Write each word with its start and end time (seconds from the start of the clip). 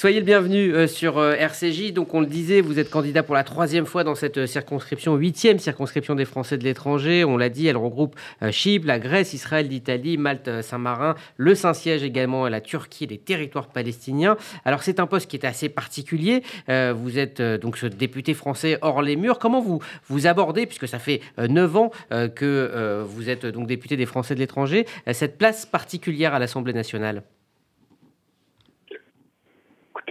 Soyez 0.00 0.20
le 0.20 0.24
bienvenu 0.24 0.74
euh, 0.74 0.86
sur 0.86 1.18
euh, 1.18 1.34
RCJ. 1.34 1.92
Donc, 1.92 2.14
on 2.14 2.20
le 2.20 2.26
disait, 2.26 2.62
vous 2.62 2.78
êtes 2.78 2.88
candidat 2.88 3.22
pour 3.22 3.34
la 3.34 3.44
troisième 3.44 3.84
fois 3.84 4.02
dans 4.02 4.14
cette 4.14 4.38
euh, 4.38 4.46
circonscription, 4.46 5.14
huitième 5.14 5.58
circonscription 5.58 6.14
des 6.14 6.24
Français 6.24 6.56
de 6.56 6.64
l'étranger. 6.64 7.22
On 7.22 7.36
l'a 7.36 7.50
dit, 7.50 7.66
elle 7.66 7.76
regroupe 7.76 8.16
Chypre, 8.50 8.86
la 8.86 8.98
Grèce, 8.98 9.34
Israël, 9.34 9.68
l'Italie, 9.68 10.16
Malte, 10.16 10.62
Saint-Marin, 10.62 11.16
le 11.36 11.54
Saint-Siège 11.54 12.02
également, 12.02 12.48
la 12.48 12.62
Turquie, 12.62 13.06
les 13.08 13.18
territoires 13.18 13.68
palestiniens. 13.68 14.38
Alors, 14.64 14.82
c'est 14.82 15.00
un 15.00 15.06
poste 15.06 15.30
qui 15.30 15.36
est 15.36 15.44
assez 15.44 15.68
particulier. 15.68 16.44
Vous 16.68 17.18
êtes 17.18 17.42
donc 17.42 17.76
ce 17.76 17.84
député 17.84 18.32
français 18.32 18.78
hors 18.80 19.02
les 19.02 19.16
murs. 19.16 19.38
Comment 19.38 19.60
vous 19.60 19.80
vous 20.08 20.26
abordez, 20.26 20.64
puisque 20.64 20.88
ça 20.88 20.98
fait 20.98 21.20
neuf 21.36 21.76
ans 21.76 21.90
que 22.10 23.04
vous 23.06 23.28
êtes 23.28 23.44
donc 23.44 23.66
député 23.66 23.98
des 23.98 24.06
Français 24.06 24.34
de 24.34 24.40
l'étranger, 24.40 24.86
cette 25.12 25.36
place 25.36 25.66
particulière 25.66 26.32
à 26.32 26.38
l'Assemblée 26.38 26.72
nationale? 26.72 27.22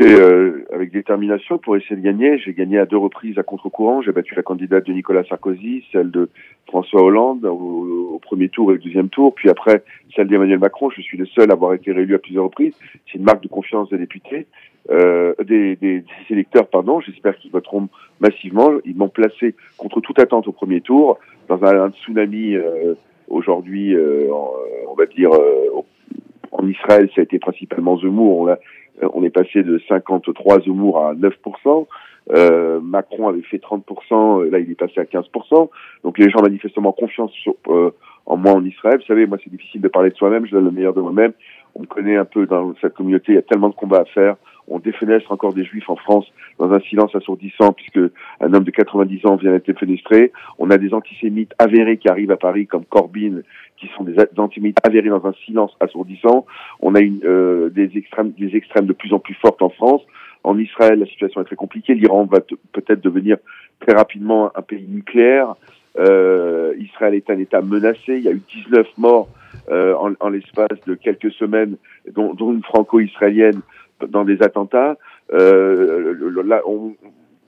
Euh, 0.06 0.66
avec 0.74 0.92
détermination 0.92 1.58
pour 1.58 1.76
essayer 1.76 1.96
de 1.96 2.02
gagner. 2.02 2.38
J'ai 2.40 2.54
gagné 2.54 2.78
à 2.80 2.86
deux 2.86 2.98
reprises 2.98 3.38
à 3.38 3.44
contre-courant. 3.44 4.02
J'ai 4.02 4.12
battu 4.12 4.34
la 4.36 4.44
candidate 4.44 4.86
de 4.86 4.94
Nicolas 4.94 5.24
Sarkozy, 5.26 5.84
celle 5.92 6.10
de 6.12 6.30
François 6.68 7.02
Hollande 7.02 7.46
au, 7.46 8.20
premier 8.22 8.50
tour 8.50 8.72
et 8.72 8.76
au 8.76 8.78
deuxième 8.78 9.10
tour, 9.10 9.34
puis 9.34 9.50
après 9.50 9.84
celle 10.16 10.28
d'Emmanuel 10.28 10.60
Macron. 10.60 10.90
Je 10.90 11.02
suis 11.02 11.18
le 11.18 11.26
seul 11.26 11.50
à 11.50 11.54
avoir 11.54 11.74
été 11.74 11.92
réélu 11.92 12.16
à 12.16 12.20
plusieurs 12.20 12.46
reprises. 12.46 12.76
C'est 13.12 13.18
une 13.18 13.24
marque 13.24 13.44
de 13.44 13.48
confiance 13.48 13.90
des 13.90 13.98
députés, 13.98 14.48
euh, 14.92 15.34
des, 15.44 15.76
des, 15.76 16.04
électeurs, 16.30 16.68
pardon. 16.68 17.02
J'espère 17.02 17.36
qu'ils 17.38 17.52
voteront 17.52 17.90
massivement. 18.20 18.72
Ils 18.86 18.96
m'ont 18.96 19.10
placé 19.10 19.56
contre 19.78 20.00
toute 20.00 20.20
attente 20.20 20.48
au 20.48 20.52
premier 20.52 20.82
tour 20.82 21.18
dans 21.48 21.64
un, 21.64 21.90
tsunami 21.92 22.56
euh, 22.56 22.94
aujourd'hui, 23.28 23.96
euh, 23.96 24.28
on 24.88 24.94
va 24.96 25.06
dire. 25.08 25.32
en 26.52 26.68
Israël, 26.68 27.10
ça 27.16 27.22
a 27.22 27.24
été 27.24 27.40
principalement 27.40 27.98
Zemmour. 27.98 28.50
Euh, 28.50 28.56
on 29.14 29.24
est 29.24 29.30
passé 29.30 29.64
de 29.64 29.80
53 29.88 30.62
Zemmour 30.62 31.06
à 31.06 31.14
9%. 31.14 31.88
Euh, 32.32 32.80
Macron 32.82 33.28
avait 33.28 33.42
fait 33.42 33.58
30%, 33.58 34.50
là 34.52 34.60
il 34.60 34.70
est 34.70 34.76
passé 34.76 35.00
à 35.00 35.04
15%. 35.04 35.70
Donc 36.04 36.18
les 36.18 36.30
gens 36.30 36.42
manifestement 36.42 36.92
confiance 36.92 37.32
sur, 37.32 37.56
euh, 37.70 37.92
en 38.26 38.38
moi 38.38 38.54
en 38.54 38.64
Israël. 38.64 39.00
Vous 39.00 39.06
savez, 39.06 39.26
moi 39.26 39.38
c'est 39.44 39.50
difficile 39.50 39.82
de 39.82 39.88
parler 39.88 40.12
de 40.12 40.16
soi-même, 40.16 40.46
je 40.46 40.52
donne 40.52 40.66
le 40.66 40.72
meilleur 40.72 40.94
de 40.94 41.02
moi-même. 41.02 41.34
On 41.76 41.82
me 41.82 41.86
connaît 41.88 42.18
un 42.18 42.26
peu 42.26 42.46
dans 42.46 42.74
cette 42.82 42.94
communauté, 42.94 43.32
il 43.34 43.36
y 43.36 43.40
a 43.40 43.44
tellement 43.44 43.70
de 43.70 43.76
combats 43.76 44.02
à 44.02 44.06
faire. 44.06 44.36
On 44.70 44.80
défenestre 44.80 45.32
encore 45.32 45.54
des 45.54 45.66
juifs 45.66 45.90
en 45.90 45.96
France 45.96 46.26
dans 46.58 46.72
un 46.72 46.80
silence 46.82 47.16
assourdissant 47.16 47.74
puisque 47.74 48.00
un 48.40 48.54
homme 48.54 48.64
de 48.64 48.72
90 48.72 49.26
ans 49.26 49.36
vient 49.36 49.52
d'être 49.52 49.66
défenestré. 49.66 50.32
On 50.58 50.70
a 50.70 50.78
des 50.78 50.94
antisémites 50.94 51.54
avérés 51.58 51.98
qui 51.98 52.08
arrivent 52.08 52.32
à 52.32 52.38
Paris 52.38 52.68
comme 52.68 52.86
Corbyn 52.86 53.42
qui 53.80 53.90
sont 53.96 54.04
des 54.04 54.16
antisémites 54.38 54.78
avérés 54.84 55.10
dans 55.10 55.26
un 55.26 55.34
silence 55.46 55.72
assourdissant. 55.80 56.46
On 56.82 56.96
a 56.96 57.00
euh, 57.02 57.70
des 57.70 57.98
extrêmes, 57.98 58.32
des 58.38 58.56
extrêmes 58.56 58.86
de 58.86 58.94
plus 58.94 59.14
en 59.14 59.20
plus 59.20 59.36
fortes 59.36 59.62
en 59.62 59.70
France. 59.70 60.02
En 60.44 60.58
Israël, 60.58 61.00
la 61.00 61.06
situation 61.06 61.42
est 61.42 61.46
très 61.46 61.56
compliquée. 61.56 61.94
L'Iran 61.94 62.26
va 62.26 62.40
peut-être 62.72 63.02
devenir 63.02 63.38
très 63.80 63.94
rapidement 63.94 64.52
un 64.56 64.62
pays 64.62 64.86
nucléaire. 64.88 65.56
Euh, 65.98 66.74
Israël 66.80 67.14
est 67.16 67.30
un 67.30 67.40
État 67.40 67.62
menacé. 67.62 68.18
Il 68.18 68.24
y 68.24 68.28
a 68.28 68.32
eu 68.32 68.42
19 68.66 68.88
morts 68.98 69.30
euh, 69.70 69.96
en, 70.20 70.30
l'espace 70.30 70.80
de 70.88 70.96
quelques 70.96 71.32
semaines, 71.34 71.76
dont 72.14 72.34
une 72.52 72.64
franco-israélienne 72.64 73.62
dans 74.08 74.24
des 74.24 74.42
attentats. 74.42 74.98
Euh, 75.34 76.44
là, 76.46 76.62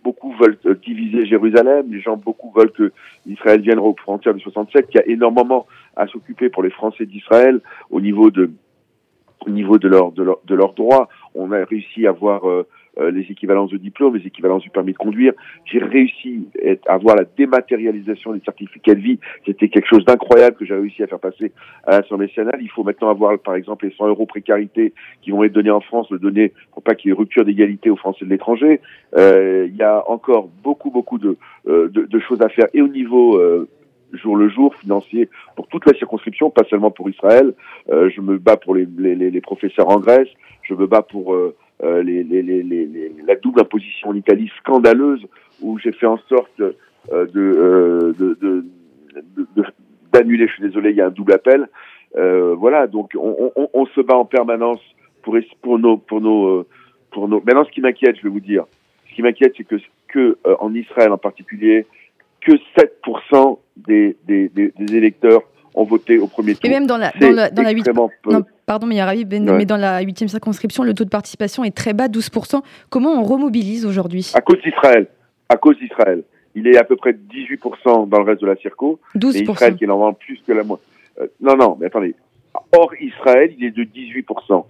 beaucoup 0.04 0.34
veulent 0.34 0.58
diviser 0.84 1.26
Jérusalem. 1.26 1.88
Les 1.90 2.02
gens 2.02 2.18
beaucoup 2.18 2.52
veulent 2.56 2.72
que 2.72 2.92
Israël 3.26 3.62
vienne 3.62 3.80
aux 3.80 3.96
frontières 3.96 4.34
de 4.34 4.40
67. 4.40 4.88
Il 4.94 4.98
y 4.98 5.00
a 5.00 5.08
énormément 5.08 5.68
à 5.96 6.08
s'occuper 6.08 6.50
pour 6.50 6.64
les 6.64 6.72
Français 6.72 7.06
d'Israël 7.06 7.60
au 7.90 8.02
niveau 8.02 8.30
de 8.32 8.52
au 9.48 9.50
niveau 9.50 9.80
de 9.80 9.88
leurs 9.88 10.12
de 10.12 10.24
leur, 10.24 10.40
de 10.46 10.56
leurs 10.56 10.74
droits. 10.74 11.10
On 11.36 11.52
a 11.52 11.64
réussi 11.64 12.06
à 12.06 12.10
avoir 12.10 12.48
euh, 12.48 12.68
euh, 13.00 13.12
les 13.12 13.22
équivalences 13.22 13.72
de 13.72 13.78
diplôme, 13.78 14.16
les 14.16 14.28
équivalences 14.28 14.64
du 14.64 14.70
permis 14.70 14.94
de 14.94 14.98
conduire. 14.98 15.34
J'ai 15.66 15.80
réussi 15.80 16.48
à 16.88 16.94
avoir 16.94 17.16
la 17.16 17.24
dématérialisation 17.38 18.34
des 18.34 18.42
certificats 18.42 18.96
de 18.96 19.00
vie. 19.00 19.20
C'était 19.46 19.70
quelque 19.70 19.88
chose 19.88 20.04
d'incroyable 20.06 20.58
que 20.58 20.66
j'ai 20.66 20.74
réussi 20.74 21.04
à 21.04 21.08
faire 21.08 21.20
passer 21.20 21.52
à 21.86 22.00
l'Assemblée 22.00 22.28
nationale. 22.28 22.60
Il 22.62 22.70
faut 22.70 22.84
maintenant 22.84 23.10
avoir, 23.10 23.38
par 23.40 23.56
exemple, 23.56 23.86
les 23.86 23.94
100 23.94 24.08
euros 24.08 24.26
précarité 24.26 24.94
qui 25.22 25.32
vont 25.32 25.44
être 25.44 25.54
donnés 25.54 25.72
en 25.72 25.82
France, 25.82 26.10
le 26.12 26.20
donner 26.20 26.52
pour 26.74 26.84
pas 26.84 26.96
qu'il 26.96 27.10
y 27.10 27.12
ait 27.14 27.18
rupture 27.18 27.46
d'égalité 27.46 27.90
aux 27.90 27.96
Français 27.96 28.26
de 28.26 28.30
l'étranger. 28.30 28.82
Euh, 29.18 29.68
il 29.70 29.76
y 29.76 29.84
a 29.84 30.04
encore 30.10 30.50
beaucoup, 30.64 30.92
beaucoup 30.92 31.18
de, 31.18 31.38
de, 31.66 31.88
de, 31.88 32.20
choses 32.20 32.42
à 32.42 32.50
faire 32.50 32.68
et 32.74 32.82
au 32.82 32.88
niveau 32.88 33.40
jour 34.14 34.36
le 34.36 34.50
jour, 34.50 34.76
financier 34.76 35.30
pour 35.56 35.68
toute 35.68 35.86
la 35.86 35.94
circonscription, 35.94 36.50
pas 36.50 36.64
seulement 36.70 36.92
pour 36.92 37.10
Israël. 37.10 37.54
Euh, 37.90 38.10
je 38.10 38.22
me 38.22 38.38
bats 38.38 38.58
pour 38.58 38.76
les, 38.76 38.88
les, 38.98 39.16
les, 39.16 39.42
professeurs 39.42 39.90
en 39.90 40.00
Grèce, 40.00 40.28
je 40.64 40.74
me 40.74 40.88
bats 40.88 41.02
pour 41.02 41.34
euh, 41.34 41.56
euh 41.84 42.04
les, 42.04 42.24
la 43.26 43.36
double 43.36 43.62
imposition 43.62 44.10
en 44.10 44.16
Italie 44.16 44.52
scandaleuse, 44.60 45.26
où 45.62 45.78
j'ai 45.80 45.92
fait 45.92 46.06
en 46.06 46.18
sorte 46.30 46.60
euh, 46.60 46.74
euh, 47.10 48.14
de, 48.18 48.36
de, 48.40 48.66
de, 49.56 49.64
d'annuler, 50.12 50.48
je 50.48 50.54
suis 50.54 50.64
désolé, 50.64 50.92
il 50.92 50.98
y 50.98 51.02
a 51.02 51.08
un 51.08 51.12
double 51.12 51.34
appel. 51.34 51.68
voilà, 52.16 52.88
donc 52.88 53.12
on, 53.16 53.52
on, 53.56 53.70
on, 53.74 53.86
se 53.88 54.02
bat 54.02 54.16
en 54.16 54.26
permanence 54.26 54.82
pour, 55.22 55.38
pour 55.62 55.80
nos... 55.80 55.98
Pour 55.98 56.22
nos 56.22 56.66
pour 57.12 57.28
nos... 57.28 57.42
Maintenant, 57.42 57.66
ce 57.66 57.72
qui 57.72 57.82
m'inquiète, 57.82 58.16
je 58.16 58.24
vais 58.24 58.30
vous 58.30 58.40
dire, 58.40 58.64
ce 59.10 59.16
qui 59.16 59.22
m'inquiète, 59.22 59.54
c'est 59.58 59.66
que, 59.66 59.76
que 60.08 60.38
en 60.60 60.74
Israël 60.74 61.12
en 61.12 61.18
particulier, 61.18 61.86
que 62.42 62.52
7% 62.78 63.60
des, 63.78 64.18
des, 64.28 64.50
des, 64.50 64.74
des, 64.78 64.96
électeurs 64.96 65.42
ont 65.74 65.84
voté 65.84 66.18
au 66.18 66.28
premier 66.28 66.56
tour. 66.56 66.66
Et 66.66 66.70
même 66.70 66.88
dans 66.88 66.98
la, 66.98 67.12
dans 67.20 67.32
la, 67.32 67.50
dans 67.50 67.62
la 67.62 67.72
8... 67.72 67.90
non, 68.26 68.44
pardon, 68.66 68.88
mais, 68.88 69.00
ben, 69.26 69.56
mais 69.56 69.66
dans 69.66 69.78
la 69.78 70.02
huitième 70.02 70.28
circonscription, 70.28 70.84
le 70.84 70.94
taux 70.94 71.06
de 71.06 71.10
participation 71.10 71.64
est 71.64 71.76
très 71.76 71.94
bas, 71.94 72.08
12%. 72.08 72.62
Comment 72.90 73.12
on 73.12 73.24
remobilise 73.24 73.86
aujourd'hui? 73.86 74.32
À 74.34 74.42
cause 74.42 74.62
d'Israël. 74.64 75.08
À 75.50 75.58
cause 75.58 75.78
d'Israël. 75.78 76.24
Il 76.56 76.68
est 76.68 76.78
à 76.78 76.84
peu 76.84 76.98
près 76.98 77.14
18% 77.14 78.10
dans 78.10 78.18
le 78.20 78.24
reste 78.24 78.42
de 78.42 78.48
la 78.48 78.56
circo. 78.58 79.00
12%. 79.16 79.36
Et 79.36 79.44
Israël 79.44 79.76
qui 79.76 79.86
est 79.86 79.88
normalement 79.88 80.14
plus 80.14 80.42
que 80.46 80.52
la 80.52 80.64
moitié. 80.64 80.86
Euh, 81.22 81.28
non, 81.40 81.56
non, 81.56 81.78
mais 81.80 81.88
attendez. 81.88 82.16
Hors 82.74 82.94
Israël, 83.00 83.54
il 83.58 83.66
est 83.66 83.72
de 83.72 83.84
18%. 83.84 84.66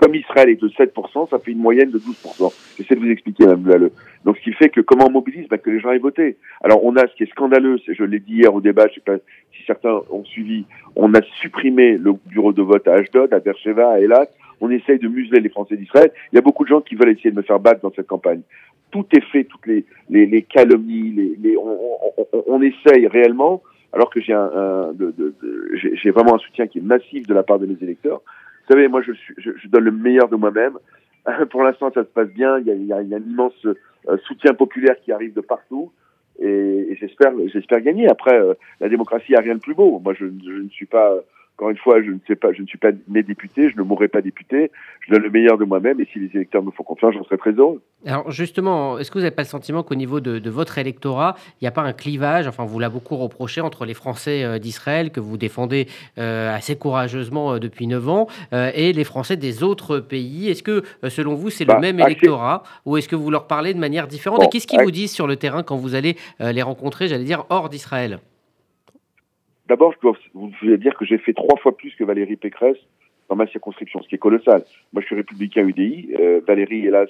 Comme 0.00 0.14
Israël 0.14 0.48
est 0.48 0.60
de 0.60 0.68
7%, 0.68 1.28
ça 1.28 1.38
fait 1.38 1.50
une 1.50 1.58
moyenne 1.58 1.90
de 1.90 1.98
12%. 1.98 2.50
J'essaie 2.78 2.94
de 2.94 3.00
vous 3.00 3.10
expliquer, 3.10 3.44
Mme 3.44 3.60
Blalleux. 3.60 3.92
Donc, 4.24 4.38
ce 4.38 4.42
qui 4.42 4.52
fait 4.54 4.70
que 4.70 4.80
comment 4.80 5.08
on 5.08 5.10
mobilise 5.10 5.46
bah, 5.46 5.58
Que 5.58 5.68
les 5.68 5.78
gens 5.78 5.90
aient 5.90 5.98
voté. 5.98 6.38
Alors, 6.64 6.82
on 6.84 6.96
a 6.96 7.06
ce 7.06 7.14
qui 7.14 7.24
est 7.24 7.30
scandaleux, 7.30 7.78
c'est, 7.84 7.94
je 7.94 8.04
l'ai 8.04 8.18
dit 8.18 8.36
hier 8.36 8.54
au 8.54 8.62
débat, 8.62 8.88
je 8.88 8.94
sais 8.94 9.00
pas 9.00 9.18
si 9.54 9.62
certains 9.66 10.00
ont 10.10 10.24
suivi, 10.24 10.64
on 10.96 11.12
a 11.12 11.20
supprimé 11.42 11.98
le 11.98 12.14
bureau 12.26 12.54
de 12.54 12.62
vote 12.62 12.88
à 12.88 12.94
Ashdod, 12.94 13.30
à 13.34 13.40
Beersheba, 13.40 13.90
à 13.90 14.00
Elat. 14.00 14.28
On 14.62 14.70
essaye 14.70 14.98
de 14.98 15.08
museler 15.08 15.40
les 15.40 15.50
Français 15.50 15.76
d'Israël. 15.76 16.10
Il 16.32 16.36
y 16.36 16.38
a 16.38 16.42
beaucoup 16.42 16.64
de 16.64 16.70
gens 16.70 16.80
qui 16.80 16.94
veulent 16.94 17.10
essayer 17.10 17.30
de 17.30 17.36
me 17.36 17.42
faire 17.42 17.60
battre 17.60 17.82
dans 17.82 17.92
cette 17.92 18.06
campagne. 18.06 18.40
Tout 18.90 19.04
est 19.12 19.24
fait, 19.30 19.44
toutes 19.44 19.66
les, 19.66 19.84
les, 20.08 20.24
les 20.24 20.42
calomnies, 20.42 21.10
les, 21.10 21.36
les 21.42 21.56
on, 21.58 21.78
on, 22.16 22.44
on, 22.46 22.62
essaye 22.62 23.06
réellement, 23.06 23.62
alors 23.92 24.08
que 24.08 24.20
j'ai 24.22 24.32
un, 24.32 24.50
un 24.54 24.92
de, 24.94 25.14
de, 25.16 25.34
j'ai 25.74 26.10
vraiment 26.10 26.36
un 26.36 26.38
soutien 26.38 26.66
qui 26.66 26.78
est 26.78 26.82
massif 26.82 27.26
de 27.26 27.34
la 27.34 27.42
part 27.42 27.58
de 27.58 27.66
mes 27.66 27.76
électeurs, 27.82 28.22
vous 28.70 28.76
savez, 28.76 28.86
moi, 28.86 29.02
je, 29.02 29.68
donne 29.68 29.82
le 29.82 29.90
meilleur 29.90 30.28
de 30.28 30.36
moi-même. 30.36 30.78
Pour 31.50 31.64
l'instant, 31.64 31.90
ça 31.92 32.04
se 32.04 32.08
passe 32.08 32.28
bien. 32.28 32.60
Il 32.60 32.86
y 32.86 32.92
a, 32.92 32.98
un 32.98 33.02
immense 33.02 33.66
euh, 33.66 34.16
soutien 34.28 34.54
populaire 34.54 34.94
qui 35.04 35.10
arrive 35.10 35.34
de 35.34 35.40
partout. 35.40 35.90
Et, 36.38 36.96
j'espère, 37.00 37.80
gagner. 37.80 38.08
Après, 38.08 38.38
euh, 38.38 38.54
la 38.78 38.88
démocratie 38.88 39.34
a 39.34 39.40
rien 39.40 39.56
de 39.56 39.60
plus 39.60 39.74
beau. 39.74 39.98
Moi, 39.98 40.14
je 40.14 40.26
ne 40.26 40.68
suis 40.68 40.86
pas 40.86 41.16
encore 41.60 41.70
une 41.70 41.76
fois, 41.76 42.02
je 42.02 42.10
ne 42.10 42.18
sais 42.26 42.36
pas, 42.36 42.54
je 42.54 42.62
ne 42.62 42.66
suis 42.66 42.78
pas 42.78 42.88
né 43.08 43.22
député, 43.22 43.68
je 43.68 43.76
ne 43.76 43.82
mourrai 43.82 44.08
pas 44.08 44.22
député. 44.22 44.70
Je 45.06 45.12
donne 45.12 45.22
le 45.22 45.30
meilleur 45.30 45.58
de 45.58 45.64
moi-même 45.64 46.00
et 46.00 46.08
si 46.10 46.18
les 46.18 46.30
électeurs 46.34 46.62
me 46.62 46.70
font 46.70 46.84
confiance, 46.84 47.12
j'en 47.12 47.22
serai 47.24 47.36
très 47.36 47.52
heureux. 47.52 47.82
Alors 48.06 48.30
justement, 48.30 48.98
est-ce 48.98 49.10
que 49.10 49.18
vous 49.18 49.24
n'avez 49.24 49.34
pas 49.34 49.42
le 49.42 49.48
sentiment 49.48 49.82
qu'au 49.82 49.94
niveau 49.94 50.20
de, 50.20 50.48
votre 50.48 50.78
électorat, 50.78 51.36
il 51.60 51.64
n'y 51.64 51.68
a 51.68 51.70
pas 51.70 51.82
un 51.82 51.92
clivage 51.92 52.46
Enfin, 52.46 52.64
vous 52.64 52.78
l'a 52.78 52.88
beaucoup 52.88 53.16
reproché 53.16 53.60
entre 53.60 53.84
les 53.84 53.92
Français 53.92 54.42
euh, 54.42 54.58
d'Israël 54.58 55.10
que 55.10 55.20
vous 55.20 55.36
défendez 55.36 55.86
euh, 56.16 56.54
assez 56.54 56.76
courageusement 56.76 57.52
euh, 57.52 57.58
depuis 57.58 57.86
9 57.86 58.08
ans 58.08 58.26
et 58.52 58.94
les 58.94 59.04
Français 59.04 59.36
des 59.36 59.62
autres 59.62 59.98
pays? 59.98 60.48
Est-ce 60.48 60.62
que, 60.62 60.82
selon 61.08 61.34
vous, 61.34 61.50
c'est 61.50 61.64
le 61.64 61.74
bah, 61.74 61.78
même 61.78 62.00
électorat 62.00 62.62
ou 62.86 62.96
est-ce 62.96 63.08
que 63.08 63.16
vous 63.16 63.30
leur 63.30 63.46
parlez 63.46 63.74
de 63.74 63.78
manière 63.78 64.06
différente? 64.08 64.42
Et 64.42 64.48
qu'est-ce 64.48 64.66
qu'ils 64.66 64.80
vous 64.80 64.90
disent 64.90 65.12
sur 65.12 65.26
le 65.26 65.36
terrain 65.36 65.62
quand 65.62 65.76
vous 65.76 65.94
allez 65.94 66.16
les 66.40 66.62
rencontrer, 66.62 67.08
j'allais 67.08 67.24
dire, 67.24 67.44
hors 67.50 67.68
d'Israël? 67.68 68.20
D'abord, 69.70 69.92
je 69.92 70.00
dois 70.00 70.16
vous 70.34 70.50
dire 70.78 70.96
que 70.96 71.04
j'ai 71.04 71.16
fait 71.16 71.32
trois 71.32 71.56
fois 71.56 71.76
plus 71.76 71.94
que 71.94 72.02
Valérie 72.02 72.34
Pécresse 72.34 72.76
dans 73.28 73.36
ma 73.36 73.46
circonscription, 73.46 74.02
ce 74.02 74.08
qui 74.08 74.16
est 74.16 74.18
colossal. 74.18 74.64
Moi, 74.92 75.00
je 75.00 75.06
suis 75.06 75.14
républicain 75.14 75.64
UDI. 75.64 76.08
Euh, 76.18 76.40
Valérie, 76.44 76.88
hélas, 76.88 77.08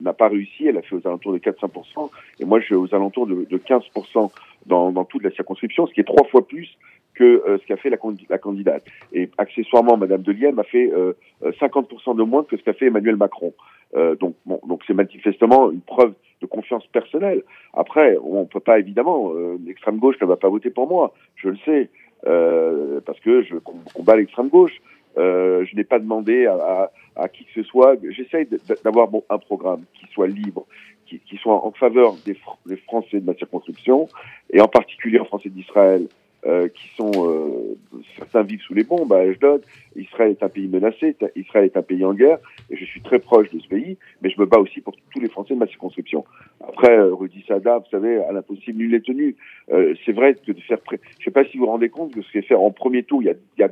n'a 0.00 0.14
pas 0.14 0.28
réussi. 0.28 0.66
Elle 0.66 0.78
a 0.78 0.80
fait 0.80 0.94
aux 0.94 1.06
alentours 1.06 1.34
de 1.34 1.38
400%. 1.38 2.10
Et 2.40 2.46
moi, 2.46 2.60
je 2.60 2.64
suis 2.64 2.74
aux 2.74 2.94
alentours 2.94 3.26
de, 3.26 3.44
de 3.44 3.58
15% 3.58 4.30
dans, 4.64 4.90
dans, 4.90 5.04
toute 5.04 5.22
la 5.22 5.30
circonscription, 5.32 5.86
ce 5.86 5.92
qui 5.92 6.00
est 6.00 6.04
trois 6.04 6.26
fois 6.28 6.48
plus 6.48 6.78
que 7.18 7.24
euh, 7.24 7.58
ce 7.58 7.66
qu'a 7.66 7.76
fait 7.76 7.90
la, 7.90 8.38
candidate. 8.38 8.84
Et 9.12 9.28
accessoirement, 9.38 9.96
Madame 9.96 10.22
Deliem 10.22 10.58
a 10.58 10.64
fait 10.64 10.92
euh, 10.92 11.14
50% 11.42 12.16
de 12.16 12.22
moins 12.22 12.44
que 12.44 12.56
ce 12.56 12.62
qu'a 12.62 12.74
fait 12.74 12.86
Emmanuel 12.86 13.16
Macron. 13.16 13.52
Euh, 13.96 14.14
donc, 14.16 14.36
bon, 14.46 14.60
donc 14.66 14.82
c'est 14.86 14.94
manifestement 14.94 15.70
une 15.70 15.80
preuve 15.80 16.12
de 16.40 16.46
confiance 16.46 16.86
personnelle. 16.88 17.42
Après, 17.74 18.16
on 18.22 18.44
peut 18.44 18.60
pas 18.60 18.78
évidemment, 18.78 19.32
euh, 19.34 19.58
l'extrême 19.64 19.98
gauche 19.98 20.16
ne 20.20 20.26
va 20.26 20.36
pas 20.36 20.48
voter 20.48 20.70
pour 20.70 20.88
moi, 20.88 21.12
je 21.36 21.48
le 21.48 21.56
sais, 21.64 21.88
euh, 22.26 23.00
parce 23.04 23.18
que 23.20 23.42
je 23.42 23.56
combat 23.56 24.16
l'extrême 24.16 24.48
gauche. 24.48 24.80
je 25.16 25.74
n'ai 25.74 25.84
pas 25.84 25.98
demandé 25.98 26.46
à, 26.46 27.28
qui 27.32 27.44
que 27.44 27.50
ce 27.54 27.62
soit. 27.64 27.96
J'essaye 28.10 28.46
d'avoir 28.84 29.08
un 29.30 29.38
programme 29.38 29.82
qui 29.94 30.06
soit 30.12 30.28
libre, 30.28 30.66
qui, 31.06 31.18
qui 31.20 31.36
soit 31.36 31.64
en 31.66 31.72
faveur 31.72 32.14
des, 32.24 32.36
des, 32.66 32.76
Français 32.76 33.18
de 33.18 33.26
ma 33.26 33.34
circonscription, 33.34 34.08
et 34.52 34.60
en 34.60 34.68
particulier 34.68 35.18
en 35.18 35.24
Français 35.24 35.48
d'Israël, 35.48 36.06
euh, 36.46 36.68
qui 36.68 36.88
sont 36.96 37.10
euh, 37.16 37.76
certains 38.16 38.42
vivent 38.42 38.60
sous 38.60 38.74
les 38.74 38.84
bombes 38.84 39.12
à 39.12 39.18
Ashdod. 39.18 39.62
Israël 39.96 40.30
est 40.30 40.42
un 40.42 40.48
pays 40.48 40.68
menacé, 40.68 41.16
Israël 41.34 41.64
est 41.64 41.76
un 41.76 41.82
pays 41.82 42.04
en 42.04 42.14
guerre, 42.14 42.38
et 42.70 42.76
je 42.76 42.84
suis 42.84 43.00
très 43.00 43.18
proche 43.18 43.50
de 43.50 43.58
ce 43.58 43.66
pays, 43.66 43.98
mais 44.22 44.30
je 44.30 44.40
me 44.40 44.46
bats 44.46 44.60
aussi 44.60 44.80
pour 44.80 44.94
tous 45.12 45.20
les 45.20 45.28
Français 45.28 45.54
de 45.54 45.58
ma 45.58 45.66
circonscription. 45.66 46.24
Après, 46.60 46.96
euh, 46.96 47.12
Rudy 47.12 47.44
Sada, 47.48 47.78
vous 47.78 47.90
savez, 47.90 48.22
à 48.22 48.30
l'impossible, 48.30 48.78
nul 48.78 48.92
n'est 48.92 49.00
tenu. 49.00 49.34
Euh, 49.72 49.94
c'est 50.06 50.12
vrai 50.12 50.34
que 50.34 50.52
de 50.52 50.60
faire, 50.60 50.80
pré... 50.80 51.00
je 51.18 51.24
sais 51.24 51.30
pas 51.32 51.44
si 51.44 51.58
vous 51.58 51.64
vous 51.64 51.70
rendez 51.70 51.88
compte 51.88 52.14
que 52.14 52.22
ce 52.22 52.30
qui 52.30 52.38
est 52.38 52.42
fait 52.42 52.54
en 52.54 52.70
premier 52.70 53.02
tour, 53.02 53.20
il 53.20 53.26
y 53.26 53.30
a, 53.30 53.34
il 53.56 53.60
y 53.60 53.64
a 53.64 53.70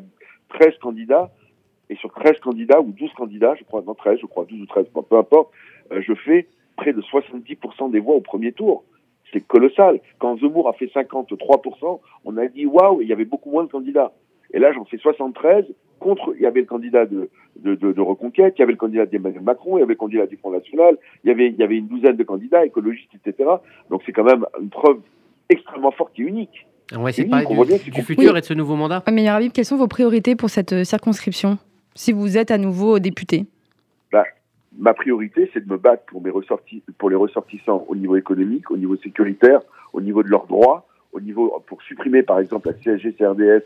13 0.48 0.78
candidats, 0.80 1.30
et 1.88 1.94
sur 1.94 2.12
13 2.12 2.40
candidats, 2.40 2.80
ou 2.80 2.90
12 2.90 3.12
candidats, 3.12 3.54
je 3.54 3.62
crois, 3.62 3.82
non 3.86 3.94
13, 3.94 4.18
je 4.20 4.26
crois 4.26 4.44
12 4.44 4.62
ou 4.62 4.66
13, 4.66 4.86
peu 5.08 5.16
importe, 5.16 5.52
je 5.92 6.14
fais 6.14 6.48
près 6.76 6.92
de 6.92 7.00
70% 7.00 7.92
des 7.92 8.00
voix 8.00 8.16
au 8.16 8.20
premier 8.20 8.50
tour 8.50 8.82
c'est 9.36 9.46
colossal. 9.46 10.00
Quand 10.18 10.38
Zemmour 10.38 10.68
a 10.68 10.72
fait 10.72 10.86
53%, 10.86 12.00
on 12.24 12.36
a 12.38 12.46
dit 12.46 12.64
waouh, 12.64 13.02
il 13.02 13.08
y 13.08 13.12
avait 13.12 13.26
beaucoup 13.26 13.50
moins 13.50 13.64
de 13.64 13.70
candidats. 13.70 14.12
Et 14.54 14.58
là, 14.58 14.72
j'en 14.72 14.84
fais 14.86 14.96
73 14.96 15.66
contre. 15.98 16.32
Il 16.36 16.42
y 16.42 16.46
avait 16.46 16.60
le 16.60 16.66
candidat 16.66 17.04
de, 17.04 17.28
de, 17.56 17.74
de, 17.74 18.00
Reconquête, 18.00 18.54
il 18.56 18.60
y 18.60 18.62
avait 18.62 18.72
le 18.72 18.78
candidat 18.78 19.04
d'Emmanuel 19.06 19.42
Macron, 19.42 19.76
il 19.76 19.80
y 19.80 19.82
avait 19.82 19.94
le 19.94 19.98
candidat 19.98 20.26
du 20.26 20.36
Front 20.36 20.50
National, 20.50 20.96
il 21.24 21.28
y 21.28 21.30
avait, 21.30 21.48
il 21.48 21.56
y 21.56 21.62
avait 21.62 21.76
une 21.76 21.88
douzaine 21.88 22.16
de 22.16 22.24
candidats 22.24 22.64
écologistes, 22.64 23.10
etc. 23.14 23.50
Donc 23.90 24.02
c'est 24.06 24.12
quand 24.12 24.24
même 24.24 24.46
une 24.60 24.70
preuve 24.70 25.00
extrêmement 25.50 25.90
forte 25.90 26.12
et 26.18 26.22
unique. 26.22 26.66
On 26.94 27.02
va 27.02 27.10
essayer 27.10 27.24
de 27.24 27.30
parler 27.30 27.78
du, 27.78 28.02
futur 28.02 28.36
et 28.36 28.40
de 28.40 28.46
ce 28.46 28.54
nouveau 28.54 28.76
mandat. 28.76 29.02
Mais 29.10 29.26
Habib, 29.28 29.52
quelles 29.52 29.64
sont 29.64 29.76
vos 29.76 29.88
priorités 29.88 30.36
pour 30.36 30.50
cette 30.50 30.72
euh, 30.72 30.84
circonscription 30.84 31.58
si 31.94 32.12
vous 32.12 32.38
êtes 32.38 32.50
à 32.50 32.58
nouveau 32.58 33.00
député? 33.00 33.46
Ma 34.78 34.94
priorité, 34.94 35.50
c'est 35.52 35.66
de 35.66 35.70
me 35.70 35.78
battre 35.78 36.04
pour, 36.06 36.22
mes 36.22 36.30
ressortis, 36.30 36.82
pour 36.98 37.10
les 37.10 37.16
ressortissants 37.16 37.84
au 37.88 37.96
niveau 37.96 38.16
économique, 38.16 38.70
au 38.70 38.76
niveau 38.76 38.96
sécuritaire, 38.96 39.60
au 39.92 40.00
niveau 40.00 40.22
de 40.22 40.28
leurs 40.28 40.46
droits, 40.46 40.86
au 41.12 41.20
niveau 41.20 41.62
pour 41.66 41.82
supprimer 41.82 42.22
par 42.22 42.38
exemple 42.38 42.68
la 42.68 42.74
CSG-CRDS, 42.74 43.64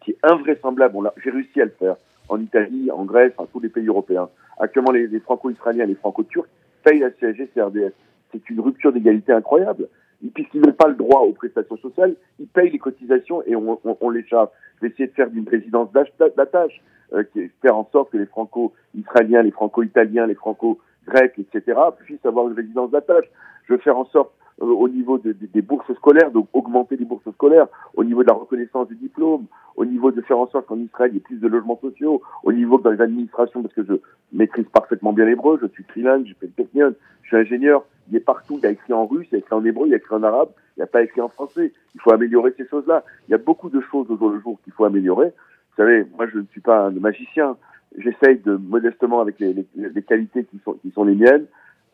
qui 0.00 0.12
est 0.12 0.18
invraisemblable. 0.22 1.10
J'ai 1.22 1.30
réussi 1.30 1.60
à 1.60 1.64
le 1.64 1.70
faire 1.78 1.96
en 2.28 2.40
Italie, 2.40 2.90
en 2.90 3.04
Grèce, 3.04 3.32
en 3.38 3.46
tous 3.46 3.60
les 3.60 3.68
pays 3.68 3.86
européens. 3.86 4.28
Actuellement, 4.58 4.92
les, 4.92 5.20
franco-israéliens, 5.20 5.86
les 5.86 5.94
franco-turcs 5.94 6.46
payent 6.84 7.00
la 7.00 7.10
CSG-CRDS. 7.10 7.92
C'est 8.32 8.50
une 8.50 8.60
rupture 8.60 8.92
d'égalité 8.92 9.32
incroyable. 9.32 9.88
Puisqu'ils 10.34 10.60
n'ont 10.60 10.72
pas 10.72 10.86
le 10.86 10.94
droit 10.94 11.20
aux 11.22 11.32
prestations 11.32 11.76
sociales, 11.78 12.14
ils 12.38 12.46
payent 12.46 12.70
les 12.70 12.78
cotisations 12.78 13.42
et 13.44 13.56
on, 13.56 13.78
on, 14.00 14.10
les 14.10 14.24
charge. 14.24 14.48
Je 14.80 14.86
vais 14.86 15.06
de 15.06 15.12
faire 15.12 15.28
d'une 15.30 15.48
résidence 15.48 15.88
d'attache. 15.92 16.80
Euh, 17.14 17.24
faire 17.60 17.76
en 17.76 17.88
sorte 17.92 18.10
que 18.10 18.16
les 18.16 18.26
franco-israéliens, 18.26 19.42
les 19.42 19.50
franco-italiens, 19.50 20.26
les 20.26 20.34
franco-grecs, 20.34 21.38
etc., 21.38 21.78
puissent 21.98 22.24
avoir 22.24 22.48
une 22.48 22.54
résidence 22.54 22.90
d'attache. 22.90 23.26
Je 23.66 23.74
veux 23.74 23.78
faire 23.78 23.98
en 23.98 24.06
sorte, 24.06 24.32
euh, 24.62 24.66
au 24.66 24.88
niveau 24.88 25.18
des 25.18 25.62
bourses 25.62 25.92
scolaires, 25.94 26.30
d'augmenter 26.30 26.96
les 26.96 27.04
bourses 27.04 27.30
scolaires, 27.32 27.66
au 27.94 28.04
niveau 28.04 28.22
de 28.22 28.28
la 28.28 28.34
reconnaissance 28.34 28.88
des 28.88 28.94
diplômes, 28.94 29.46
au 29.76 29.84
niveau 29.84 30.10
de 30.10 30.20
faire 30.22 30.38
en 30.38 30.46
sorte 30.48 30.66
qu'en 30.66 30.78
Israël, 30.78 31.10
il 31.12 31.14
y 31.14 31.16
ait 31.18 31.20
plus 31.20 31.40
de 31.40 31.48
logements 31.48 31.78
sociaux, 31.80 32.22
au 32.44 32.52
niveau 32.52 32.78
dans 32.78 32.90
les 32.90 33.00
administrations, 33.00 33.62
parce 33.62 33.74
que 33.74 33.84
je 33.84 33.94
maîtrise 34.32 34.66
parfaitement 34.72 35.12
bien 35.12 35.26
l'hébreu, 35.26 35.58
je 35.60 35.66
suis 35.68 35.84
trilingue, 35.84 36.26
j'ai 36.26 36.34
fait 36.34 36.50
le 36.56 36.96
je 37.22 37.28
suis 37.28 37.36
ingénieur, 37.36 37.84
il 38.10 38.16
est 38.16 38.20
partout, 38.20 38.58
il 38.58 38.64
y 38.64 38.66
a 38.66 38.70
écrit 38.70 38.92
en 38.92 39.06
russe, 39.06 39.26
il 39.30 39.34
y 39.34 39.36
a 39.36 39.38
écrit 39.38 39.54
en 39.54 39.64
hébreu, 39.64 39.86
il 39.86 39.90
y 39.90 39.94
a 39.94 39.98
écrit 39.98 40.14
en 40.14 40.22
arabe, 40.22 40.48
il 40.76 40.80
n'y 40.80 40.84
a 40.84 40.86
pas 40.86 41.02
écrit 41.02 41.20
en 41.20 41.28
français. 41.28 41.72
Il 41.94 42.00
faut 42.00 42.12
améliorer 42.12 42.52
ces 42.56 42.66
choses-là. 42.66 43.04
Il 43.28 43.32
y 43.32 43.34
a 43.34 43.38
beaucoup 43.38 43.70
de 43.70 43.80
choses 43.80 44.10
au 44.10 44.16
jour 44.16 44.30
le 44.30 44.40
jour 44.40 44.58
qu'il 44.64 44.72
faut 44.72 44.84
améliorer. 44.84 45.32
Vous 45.72 45.84
savez, 45.84 46.04
moi 46.16 46.26
je 46.32 46.38
ne 46.38 46.44
suis 46.52 46.60
pas 46.60 46.86
un 46.86 46.90
magicien. 46.90 47.56
J'essaye 47.98 48.38
de 48.38 48.56
modestement, 48.56 49.20
avec 49.20 49.38
les, 49.38 49.54
les, 49.76 50.02
qualités 50.02 50.44
qui 50.44 50.58
sont, 50.64 50.74
qui 50.74 50.90
sont 50.92 51.04
les 51.04 51.14
miennes, 51.14 51.46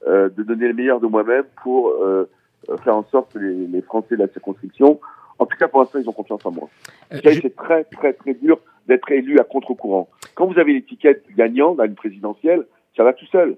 euh, 0.06 0.28
de 0.28 0.42
donner 0.42 0.68
le 0.68 0.74
meilleur 0.74 1.00
de 1.00 1.06
moi-même 1.06 1.44
pour 1.62 1.90
euh, 1.90 2.28
faire 2.84 2.96
en 2.96 3.04
sorte 3.04 3.32
que 3.32 3.38
les, 3.38 3.66
les, 3.66 3.82
Français 3.82 4.16
de 4.16 4.22
la 4.22 4.28
circonscription, 4.28 5.00
en 5.38 5.46
tout 5.46 5.56
cas 5.56 5.68
pour 5.68 5.80
l'instant, 5.80 5.98
ils 5.98 6.08
ont 6.08 6.12
confiance 6.12 6.44
en 6.44 6.52
moi. 6.52 6.68
Euh, 7.12 7.18
c'est 7.22 7.56
très 7.56 7.84
très 7.84 8.12
très 8.12 8.34
dur 8.34 8.60
d'être 8.86 9.10
élu 9.10 9.38
à 9.38 9.44
contre-courant. 9.44 10.08
Quand 10.34 10.46
vous 10.46 10.58
avez 10.58 10.72
l'étiquette 10.72 11.24
gagnant 11.36 11.74
dans 11.74 11.84
une 11.84 11.94
présidentielle, 11.94 12.64
ça 12.96 13.04
va 13.04 13.12
tout 13.12 13.26
seul. 13.26 13.56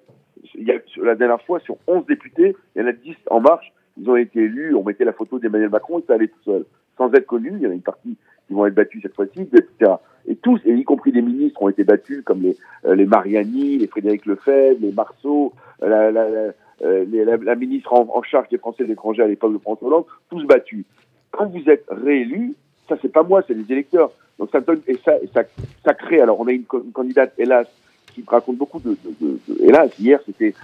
Il 0.55 0.67
y 0.67 0.73
a, 0.73 0.77
la 1.03 1.15
dernière 1.15 1.43
fois, 1.43 1.61
sur 1.61 1.77
11 1.87 2.07
députés, 2.07 2.57
il 2.75 2.83
y 2.83 2.85
en 2.85 2.89
a 2.89 2.93
10 2.93 3.17
en 3.31 3.41
marche, 3.41 3.73
ils 3.99 4.09
ont 4.09 4.17
été 4.17 4.41
élus, 4.41 4.75
on 4.75 4.83
mettait 4.83 5.05
la 5.05 5.13
photo 5.13 5.39
d'Emmanuel 5.39 5.71
Macron 5.71 5.99
et 5.99 6.05
ça 6.07 6.15
allait 6.15 6.29
tout 6.29 6.43
seul. 6.45 6.65
Sans 6.97 7.13
être 7.13 7.27
connu, 7.27 7.53
il 7.55 7.61
y 7.61 7.67
en 7.67 7.71
a 7.71 7.75
une 7.75 7.83
partie 7.83 8.17
qui 8.51 8.55
vont 8.55 8.67
être 8.67 8.75
battus 8.75 9.01
cette 9.01 9.15
fois-ci, 9.15 9.43
etc. 9.43 9.93
Et 10.27 10.35
tous, 10.35 10.61
y 10.67 10.83
compris 10.83 11.13
des 11.13 11.23
ministres, 11.23 11.63
ont 11.63 11.69
été 11.69 11.85
battus, 11.85 12.23
comme 12.25 12.43
les, 12.43 12.57
euh, 12.85 12.97
les 12.97 13.07
Mariani, 13.07 13.79
les 13.79 13.87
Frédéric 13.87 14.27
Lefebvre, 14.27 14.81
les 14.81 14.91
Marceau, 14.91 15.53
euh, 15.85 15.89
la, 15.89 16.11
la, 16.11 16.29
la, 16.29 16.53
euh, 16.83 17.39
la, 17.45 17.55
ministre 17.55 17.93
en, 17.93 18.23
charge 18.23 18.49
des 18.49 18.59
Français 18.59 18.83
de 18.83 18.89
l'étranger 18.89 19.23
à 19.23 19.29
l'époque 19.29 19.53
de 19.53 19.59
François 19.59 19.87
Hollande, 19.87 20.05
tous 20.31 20.45
battus. 20.47 20.85
Quand 21.31 21.47
vous 21.47 21.71
êtes 21.71 21.85
réélu, 21.89 22.55
ça 22.89 22.97
c'est 23.01 23.13
pas 23.13 23.23
moi, 23.23 23.45
c'est 23.47 23.55
les 23.55 23.71
électeurs. 23.71 24.11
Donc 24.41 24.49
ça 24.51 24.61
donne 24.61 24.81
et 24.89 24.99
ça, 25.05 25.13
ça, 25.33 25.43
ça 25.85 25.95
crée. 25.95 26.21
Alors 26.21 26.41
on 26.41 26.49
a 26.49 26.53
une, 26.53 26.65
candidate, 26.65 27.33
hélas, 27.39 27.69
qui 28.13 28.25
raconte 28.27 28.57
beaucoup 28.57 28.81
de, 28.81 28.97
de, 29.21 29.39
hélas. 29.63 29.97
Hier 29.97 30.19
c'était 30.27 30.55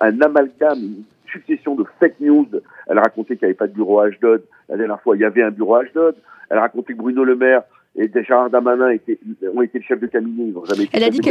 un 0.00 0.20
amalgame, 0.20 0.78
une 0.78 1.04
succession 1.26 1.74
de 1.74 1.84
fake 2.00 2.20
news. 2.20 2.48
Elle 2.88 2.98
racontait 2.98 3.36
qu'il 3.36 3.46
n'y 3.46 3.50
avait 3.50 3.54
pas 3.54 3.66
de 3.66 3.72
bureau 3.72 4.00
à 4.00 4.06
Ashdod. 4.06 4.42
La 4.68 4.76
dernière 4.76 5.00
fois, 5.00 5.16
il 5.16 5.20
y 5.20 5.24
avait 5.24 5.42
un 5.42 5.50
bureau 5.50 5.76
à 5.76 5.80
Ashdod. 5.82 6.16
Elle 6.50 6.58
a 6.58 6.62
raconté 6.62 6.92
que 6.92 6.98
Bruno 6.98 7.24
Le 7.24 7.36
Maire 7.36 7.62
et 7.96 8.10
Gérard 8.22 8.50
Damanin 8.50 8.90
étaient, 8.90 9.18
ont 9.54 9.62
été 9.62 9.78
le 9.78 9.84
chef 9.84 10.00
de 10.00 10.06
cabinet. 10.06 10.44
Ils 10.44 10.54
jamais 10.68 10.84
été 10.84 10.96
elle 10.96 11.04
a 11.04 11.10
dit, 11.10 11.20
que, 11.20 11.30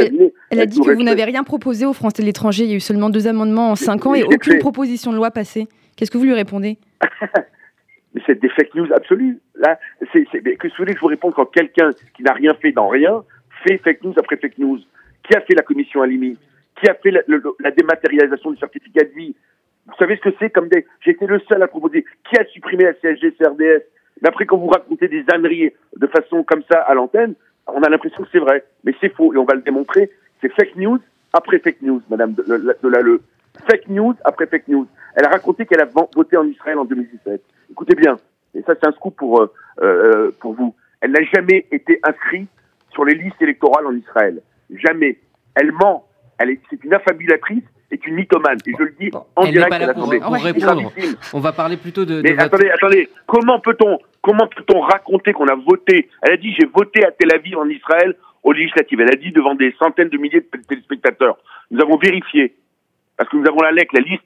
elle, 0.50 0.60
a 0.60 0.66
dit 0.66 0.80
que 0.80 0.90
vous 0.90 1.02
n'avez 1.02 1.24
rien 1.24 1.44
proposé 1.44 1.86
aux 1.86 1.92
Français 1.92 2.22
de 2.22 2.26
l'étranger. 2.26 2.64
Il 2.64 2.70
y 2.70 2.72
a 2.72 2.76
eu 2.76 2.80
seulement 2.80 3.08
deux 3.08 3.28
amendements 3.28 3.70
en 3.70 3.76
cinq 3.76 4.06
ans 4.06 4.14
et 4.14 4.24
aucune 4.24 4.58
proposition 4.58 5.12
de 5.12 5.16
loi 5.16 5.30
passée. 5.30 5.68
Qu'est-ce 5.96 6.10
que 6.10 6.18
vous 6.18 6.24
lui 6.24 6.34
répondez 6.34 6.78
Mais 8.14 8.22
c'est 8.26 8.40
des 8.40 8.48
fake 8.48 8.74
news 8.74 8.88
absolues. 8.94 9.38
Là, 9.54 9.78
c'est, 10.12 10.24
que 10.24 10.68
vous 10.68 10.74
voulez 10.78 10.92
que 10.92 10.98
je 10.98 11.00
vous 11.00 11.06
réponde 11.06 11.34
quand 11.34 11.46
quelqu'un 11.46 11.90
qui 12.16 12.22
n'a 12.22 12.32
rien 12.32 12.54
fait 12.54 12.72
dans 12.72 12.88
rien 12.88 13.22
fait 13.66 13.78
fake 13.78 14.02
news 14.02 14.14
après 14.16 14.36
fake 14.36 14.58
news 14.58 14.80
Qui 15.22 15.36
a 15.36 15.40
fait 15.42 15.54
la 15.54 15.62
commission 15.62 16.02
Alimi 16.02 16.36
Qui 16.80 16.88
a 16.88 16.94
fait 16.94 17.10
la, 17.10 17.20
la 17.60 17.70
dématérialisation 17.70 18.50
du 18.50 18.58
certificat 18.58 19.04
de 19.04 19.10
vie 19.10 19.36
Vous 19.86 19.94
savez 19.98 20.16
ce 20.16 20.22
que 20.22 20.34
c'est 20.38 20.50
comme 20.50 20.68
des... 20.68 20.86
J'ai 21.00 21.12
été 21.12 21.26
le 21.26 21.38
seul 21.40 21.62
à 21.62 21.68
proposer. 21.68 22.04
Qui 22.28 22.38
a 22.38 22.44
supprimé 22.46 22.84
la 22.84 22.92
CSG-CRDS 22.94 23.84
mais 24.22 24.28
après, 24.28 24.46
quand 24.46 24.56
vous 24.56 24.68
racontez 24.68 25.08
des 25.08 25.24
âneries 25.30 25.72
de 25.96 26.06
façon 26.06 26.42
comme 26.42 26.62
ça 26.70 26.80
à 26.80 26.94
l'antenne, 26.94 27.34
on 27.66 27.82
a 27.82 27.88
l'impression 27.88 28.22
que 28.22 28.28
c'est 28.32 28.38
vrai. 28.38 28.64
Mais 28.84 28.94
c'est 29.00 29.12
faux 29.14 29.34
et 29.34 29.36
on 29.36 29.44
va 29.44 29.54
le 29.54 29.62
démontrer. 29.62 30.10
C'est 30.40 30.52
fake 30.52 30.76
news 30.76 30.98
après 31.32 31.58
fake 31.58 31.82
news, 31.82 32.00
madame 32.08 32.32
de, 32.32 32.42
de, 32.42 33.20
Fake 33.68 33.88
news 33.88 34.14
après 34.24 34.46
fake 34.46 34.68
news. 34.68 34.86
Elle 35.14 35.24
a 35.26 35.30
raconté 35.30 35.66
qu'elle 35.66 35.80
a 35.80 35.88
voté 36.14 36.36
en 36.36 36.46
Israël 36.46 36.78
en 36.78 36.84
2017. 36.84 37.42
Écoutez 37.70 37.94
bien, 37.94 38.16
et 38.54 38.62
ça 38.62 38.74
c'est 38.78 38.86
un 38.86 38.92
scoop 38.92 39.16
pour, 39.16 39.40
euh, 39.40 39.52
euh, 39.82 40.30
pour 40.40 40.52
vous. 40.52 40.74
Elle 41.00 41.12
n'a 41.12 41.22
jamais 41.34 41.66
été 41.72 41.98
inscrite 42.02 42.48
sur 42.90 43.04
les 43.04 43.14
listes 43.14 43.40
électorales 43.40 43.86
en 43.86 43.94
Israël. 43.94 44.40
Jamais. 44.70 45.18
Elle 45.54 45.72
ment. 45.72 46.06
Elle 46.38 46.50
est, 46.50 46.60
c'est 46.70 46.82
une 46.84 46.94
affabulatrice 46.94 47.64
est 47.90 48.06
une 48.06 48.14
mythomane. 48.14 48.58
Et 48.66 48.72
je 48.78 48.82
le 48.82 48.94
dis 48.98 49.10
en 49.34 49.44
direct 49.46 49.72
à 49.72 49.78
l'Assemblée. 49.78 50.20
On 51.32 51.40
va 51.40 51.52
parler 51.52 51.76
plutôt 51.76 52.04
de. 52.04 52.20
Mais 52.22 52.38
attendez, 52.38 52.70
attendez. 52.70 53.08
Comment 53.26 53.60
peut-on, 53.60 53.98
comment 54.22 54.46
peut-on 54.48 54.80
raconter 54.80 55.32
qu'on 55.32 55.46
a 55.46 55.54
voté? 55.54 56.08
Elle 56.22 56.32
a 56.32 56.36
dit 56.36 56.54
j'ai 56.58 56.66
voté 56.66 57.04
à 57.04 57.10
Tel 57.12 57.32
Aviv 57.34 57.56
en 57.58 57.68
Israël 57.68 58.14
aux 58.42 58.52
législatives. 58.52 59.00
Elle 59.00 59.12
a 59.12 59.16
dit 59.16 59.32
devant 59.32 59.54
des 59.54 59.74
centaines 59.78 60.08
de 60.08 60.18
milliers 60.18 60.40
de 60.40 60.62
téléspectateurs. 60.68 61.38
Nous 61.70 61.80
avons 61.80 61.96
vérifié 61.96 62.54
parce 63.16 63.30
que 63.30 63.36
nous 63.36 63.46
avons 63.46 63.60
la 63.62 63.72
LEC, 63.72 63.92
la 63.92 64.00
liste 64.00 64.24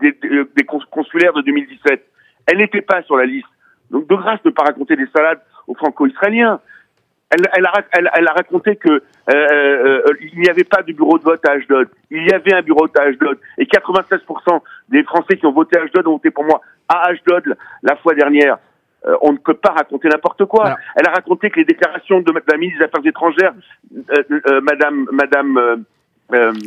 des, 0.00 0.22
des 0.22 0.64
consulaires 0.64 1.32
de 1.32 1.42
2017. 1.42 2.04
Elle 2.46 2.58
n'était 2.58 2.82
pas 2.82 3.02
sur 3.02 3.16
la 3.16 3.24
liste. 3.24 3.46
Donc 3.90 4.08
de 4.08 4.14
grâce, 4.14 4.40
ne 4.44 4.50
pas 4.50 4.64
raconter 4.64 4.96
des 4.96 5.06
salades 5.14 5.40
aux 5.66 5.74
franco-israéliens. 5.74 6.60
Elle, 7.32 7.48
elle, 7.54 7.66
a, 7.66 7.72
elle, 7.92 8.10
elle, 8.14 8.28
a, 8.28 8.32
raconté 8.32 8.76
que 8.76 8.90
euh, 8.90 9.00
euh, 9.30 10.02
il 10.20 10.38
n'y 10.40 10.48
avait 10.48 10.64
pas 10.64 10.82
de 10.82 10.92
bureau 10.92 11.18
de 11.18 11.24
vote 11.24 11.40
à 11.46 11.52
Ashdod. 11.52 11.88
Il 12.10 12.26
y 12.26 12.32
avait 12.32 12.52
un 12.52 12.60
bureau 12.62 12.86
de 12.86 12.92
vote 12.92 12.98
à 12.98 13.08
Ashdod. 13.08 13.38
Et 13.56 13.64
96% 13.64 14.60
des 14.90 15.02
Français 15.04 15.36
qui 15.38 15.46
ont 15.46 15.52
voté 15.52 15.78
à 15.78 15.82
Ashdod 15.82 16.06
ont 16.06 16.12
voté 16.12 16.30
pour 16.30 16.44
moi 16.44 16.60
à 16.88 17.08
Ashdod 17.08 17.56
la 17.82 17.96
fois 17.96 18.14
dernière. 18.14 18.58
Euh, 19.06 19.16
on 19.22 19.32
ne 19.32 19.38
peut 19.38 19.54
pas 19.54 19.72
raconter 19.72 20.08
n'importe 20.08 20.44
quoi. 20.44 20.76
Elle 20.94 21.08
a 21.08 21.12
raconté 21.12 21.50
que 21.50 21.56
les 21.56 21.64
déclarations 21.64 22.20
de 22.20 22.32
la 22.32 22.56
ministre 22.58 22.80
des 22.80 22.84
Affaires 22.84 23.06
étrangères, 23.06 23.54
euh, 23.96 24.60
Madame, 24.60 25.06
Madame 25.10 25.84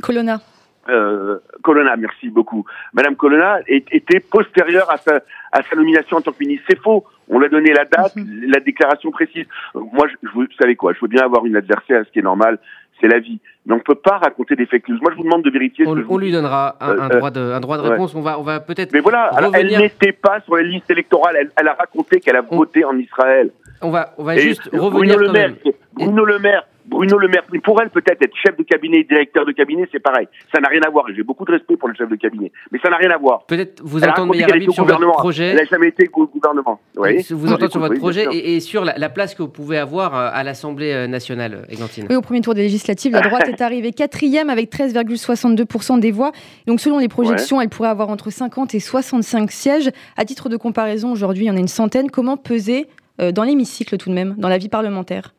Colonna. 0.02 0.40
Euh, 0.88 1.40
Colonna, 1.64 1.96
merci 1.96 2.30
beaucoup. 2.30 2.66
Madame 2.94 3.16
Colonna 3.16 3.60
était 3.68 4.20
postérieure 4.20 4.90
à 4.92 4.98
sa, 4.98 5.22
à 5.52 5.62
sa 5.64 5.76
nomination 5.76 6.18
en 6.18 6.22
tant 6.22 6.32
que 6.32 6.40
ministre. 6.40 6.66
C'est 6.70 6.80
faux. 6.80 7.06
On 7.28 7.40
lui 7.40 7.48
a 7.48 7.50
donné 7.50 7.74
la 7.74 7.86
date, 7.86 8.16
mhm. 8.16 8.46
la 8.48 8.60
déclaration 8.60 9.10
précise. 9.12 9.46
Moi, 9.74 10.08
je, 10.08 10.30
vous 10.34 10.46
savez 10.60 10.76
quoi 10.76 10.94
Je 10.94 11.00
veux 11.02 11.08
bien 11.08 11.24
avoir 11.24 11.46
une 11.46 11.56
adversaire, 11.56 12.04
ce 12.06 12.12
qui 12.12 12.20
est 12.20 12.24
normal, 12.24 12.60
c'est 13.02 13.08
la 13.08 13.20
vie. 13.20 13.40
mais 13.66 13.74
on 13.74 13.78
ne 13.78 13.82
peut 13.82 13.96
pas 13.96 14.18
raconter 14.20 14.56
des 14.56 14.68
fake 14.68 14.88
news. 14.90 15.00
Moi, 15.02 15.12
je 15.12 15.18
vous 15.18 15.24
demande 15.24 15.44
de 15.44 15.50
vérifier. 15.50 15.88
On, 15.88 16.18
lui 16.18 16.32
donnera 16.32 16.76
un, 16.80 16.92
euh, 16.92 17.10
droit 17.10 17.32
de, 17.32 17.42
un 17.42 17.60
droit 17.60 17.78
de 17.78 17.82
réponse. 17.82 18.14
On 18.14 18.22
va, 18.22 18.40
on 18.40 18.44
va 18.44 18.60
peut-être. 18.60 18.94
Mais 18.94 19.00
voilà, 19.00 19.32
elle 19.54 19.76
n'était 19.78 20.12
pas 20.12 20.40
sur 20.42 20.56
les 20.56 20.66
listes 20.66 20.90
électorales. 20.92 21.50
Elle, 21.56 21.68
a 21.68 21.74
raconté 21.74 22.20
qu'elle 22.20 22.36
a 22.36 22.42
voté 22.42 22.86
en 22.86 22.98
Israël. 22.98 23.50
On 23.82 23.90
va, 23.90 24.14
on 24.18 24.24
va 24.24 24.38
juste 24.38 24.70
revenir. 24.72 24.92
Bruno 24.92 25.18
Le 25.18 25.32
Maire, 25.32 25.54
Bruno 25.94 26.26
Le 26.26 26.40
Maire 26.40 26.64
Bruno 26.88 27.18
Le 27.18 27.28
Maire, 27.28 27.44
pour 27.64 27.82
elle 27.82 27.90
peut-être 27.90 28.22
être 28.22 28.36
chef 28.36 28.58
de 28.58 28.64
cabinet 28.64 29.00
et 29.00 29.04
directeur 29.04 29.46
de 29.46 29.52
cabinet, 29.52 29.88
c'est 29.92 30.00
pareil. 30.00 30.28
Ça 30.54 30.62
n'a 30.62 30.68
rien 30.70 30.82
à 30.86 30.90
voir. 30.90 31.06
J'ai 31.16 31.24
beaucoup 31.24 31.46
de 31.46 31.52
respect 31.52 31.78
pour 31.78 31.90
le 31.90 31.96
chef 31.96 32.10
de 32.10 32.16
cabinet, 32.16 32.52
mais 32.72 32.80
ça 32.80 32.90
n'a 32.90 32.98
rien 32.98 33.12
à 33.12 33.18
voir. 33.18 33.46
Peut-être 33.46 33.82
vous 33.84 34.04
entendre 34.04 34.34
avis 34.54 34.72
sur 34.72 34.86
votre 34.86 35.12
projet. 35.14 35.48
Elle 35.48 35.58
n'a 35.58 35.66
jamais 35.66 35.90
été 35.90 36.10
au 36.14 36.28
gouvernement. 36.28 36.80
Vous 36.96 37.52
entendre 37.52 37.72
sur 37.72 37.80
votre 37.80 37.96
projet 37.96 38.28
et, 38.32 38.60
sur 38.60 38.86
la, 38.86 39.10
place 39.10 39.36
que 39.36 39.44
vous 39.44 39.50
pouvez 39.50 39.78
avoir 39.78 40.16
euh, 40.16 40.30
à 40.34 40.44
l'Assemblée 40.44 40.92
euh, 40.92 41.08
nationale, 41.08 41.66
Églantine. 41.70 42.08
Oui, 42.10 42.16
au 42.16 42.22
premier 42.22 42.42
tour 42.42 42.54
des 42.54 42.64
législatives, 42.64 43.14
la 43.14 43.22
droite 43.22 43.48
est 43.48 43.62
arrivée 43.62 43.92
quatrième 43.92 44.50
avec 44.50 44.72
13,62% 44.72 46.00
des 46.00 46.12
voix. 46.12 46.32
Donc 46.68 46.80
selon 46.82 47.00
les 47.00 47.08
projections, 47.08 47.62
elle 47.62 47.70
pourrait 47.70 47.90
avoir 47.90 48.10
entre 48.10 48.30
50 48.30 48.76
et 48.76 48.80
65 48.80 49.52
sièges. 49.52 49.92
À 50.18 50.26
titre 50.26 50.50
de 50.50 50.58
comparaison, 50.58 51.12
aujourd'hui, 51.12 51.46
il 51.46 51.48
y 51.48 51.52
en 51.52 51.56
a 51.56 51.60
une 51.60 51.68
centaine. 51.68 52.12
Comment 52.12 52.38
peser 52.38 52.88
euh, 53.22 53.32
dans 53.32 53.44
l'hémicycle 53.44 53.98
tout 53.98 54.10
de 54.10 54.16
même, 54.16 54.36
dans 54.38 54.50
la 54.50 54.58
vie 54.58 54.70
parlementaire? 54.70 55.34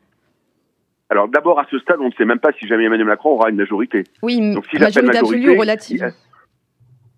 Alors 1.09 1.29
d'abord, 1.29 1.59
à 1.59 1.65
ce 1.71 1.79
stade, 1.79 1.97
on 2.01 2.07
ne 2.07 2.11
sait 2.11 2.25
même 2.25 2.39
pas 2.39 2.51
si 2.59 2.67
jamais 2.67 2.85
Emmanuel 2.85 3.07
Macron 3.07 3.31
aura 3.31 3.49
une 3.49 3.55
majorité. 3.55 4.03
Oui, 4.21 4.53
Donc, 4.53 4.65
si 4.69 4.77
majorité, 4.77 5.17
absolue 5.17 5.55
ou 5.55 5.59
relative 5.59 6.11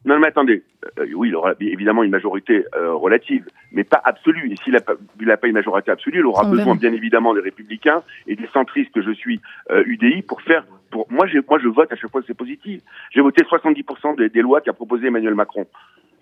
Non, 0.05 0.17
mais 0.19 0.27
attendez. 0.27 0.63
Euh, 0.97 1.07
oui, 1.13 1.29
il 1.29 1.35
aura 1.35 1.53
évidemment 1.59 2.03
une 2.03 2.11
majorité 2.11 2.65
euh, 2.75 2.93
relative, 2.93 3.45
mais 3.71 3.83
pas 3.83 4.01
absolue. 4.03 4.51
Et 4.51 4.55
s'il 4.63 4.73
n'a 4.73 4.79
pas, 4.79 4.95
pas, 4.95 5.47
une 5.47 5.53
majorité 5.53 5.91
absolue, 5.91 6.19
il 6.19 6.25
aura 6.25 6.45
besoin 6.49 6.75
bien 6.75 6.93
évidemment 6.93 7.33
des 7.33 7.41
républicains 7.41 8.01
et 8.27 8.35
des 8.35 8.47
centristes 8.47 8.91
que 8.93 9.01
je 9.01 9.11
suis 9.11 9.41
UDI 9.69 10.19
euh, 10.19 10.21
pour 10.27 10.41
faire... 10.41 10.65
Pour... 10.89 11.05
Moi, 11.11 11.27
moi, 11.47 11.59
je 11.59 11.67
vote 11.67 11.91
à 11.91 11.95
chaque 11.95 12.11
fois 12.11 12.21
que 12.21 12.27
c'est 12.27 12.37
positif. 12.37 12.81
J'ai 13.11 13.21
voté 13.21 13.43
70% 13.43 14.17
des, 14.17 14.29
des 14.29 14.41
lois 14.41 14.61
qu'a 14.61 14.73
proposé 14.73 15.07
Emmanuel 15.07 15.35
Macron. 15.35 15.67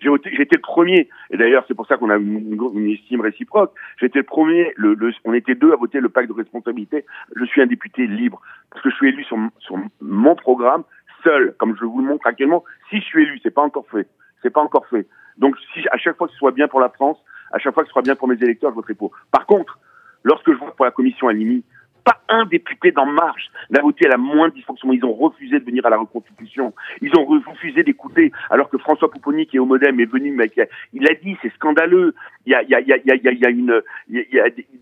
J'ai 0.00 0.42
été 0.42 0.56
le 0.56 0.60
premier, 0.60 1.08
et 1.30 1.36
d'ailleurs 1.36 1.64
c'est 1.66 1.74
pour 1.74 1.86
ça 1.86 1.96
qu'on 1.96 2.10
a 2.10 2.16
une, 2.16 2.90
estime 2.90 3.20
réciproque. 3.20 3.72
J'étais 4.00 4.20
le 4.20 4.24
premier, 4.24 4.72
le, 4.76 4.96
on 5.24 5.34
était 5.34 5.54
deux 5.54 5.72
à 5.72 5.76
voter 5.76 6.00
le 6.00 6.08
pacte 6.08 6.28
de 6.28 6.34
responsabilité. 6.34 7.04
Je 7.34 7.44
suis 7.44 7.60
un 7.60 7.66
député 7.66 8.06
libre 8.06 8.40
parce 8.70 8.82
que 8.82 8.90
je 8.90 8.94
suis 8.94 9.08
élu 9.08 9.24
sur, 9.24 9.36
sur 9.58 9.76
mon 10.00 10.36
programme 10.36 10.84
seul, 11.22 11.54
comme 11.58 11.76
je 11.78 11.84
vous 11.84 12.00
le 12.00 12.06
montre 12.06 12.26
actuellement. 12.26 12.64
Si 12.90 13.00
je 13.00 13.04
suis 13.04 13.22
élu, 13.22 13.40
c'est 13.42 13.54
pas 13.54 13.62
encore 13.62 13.86
fait, 13.90 14.08
c'est 14.42 14.50
pas 14.50 14.60
encore 14.60 14.86
fait. 14.86 15.06
Donc 15.36 15.56
à 15.90 15.98
chaque 15.98 16.16
fois 16.16 16.26
que 16.26 16.32
ce 16.32 16.38
soit 16.38 16.52
bien 16.52 16.68
pour 16.68 16.80
la 16.80 16.88
France, 16.88 17.18
à 17.52 17.58
chaque 17.58 17.74
fois 17.74 17.82
que 17.82 17.88
ce 17.88 17.92
soit 17.92 18.02
bien 18.02 18.16
pour 18.16 18.28
mes 18.28 18.42
électeurs, 18.42 18.70
je 18.70 18.74
voterai 18.74 18.94
pour. 18.94 19.12
Par 19.30 19.46
contre, 19.46 19.78
lorsque 20.24 20.52
je 20.52 20.58
vote 20.58 20.76
pour 20.76 20.84
la 20.84 20.90
commission 20.90 21.28
Alimi, 21.28 21.64
pas 22.08 22.20
un 22.30 22.46
député 22.46 22.90
d'En 22.90 23.04
Marche 23.04 23.50
n'a 23.68 23.82
voté 23.82 24.06
à 24.06 24.08
la 24.08 24.16
moindre 24.16 24.54
dysfonction. 24.54 24.92
Ils 24.92 25.04
ont 25.04 25.12
refusé 25.12 25.60
de 25.60 25.64
venir 25.64 25.84
à 25.84 25.90
la 25.90 25.98
reconstitution. 25.98 26.72
Ils 27.02 27.14
ont 27.16 27.24
refusé 27.24 27.82
d'écouter, 27.82 28.32
alors 28.48 28.70
que 28.70 28.78
François 28.78 29.10
Pouponi, 29.10 29.46
qui 29.46 29.56
est 29.56 29.60
au 29.60 29.66
Modem, 29.66 30.00
est 30.00 30.10
venu, 30.10 30.32
mais 30.32 30.50
il 30.94 31.06
a 31.06 31.14
dit, 31.14 31.36
c'est 31.42 31.52
scandaleux. 31.54 32.14
Il 32.46 32.52
y 32.52 32.54
a, 32.54 32.62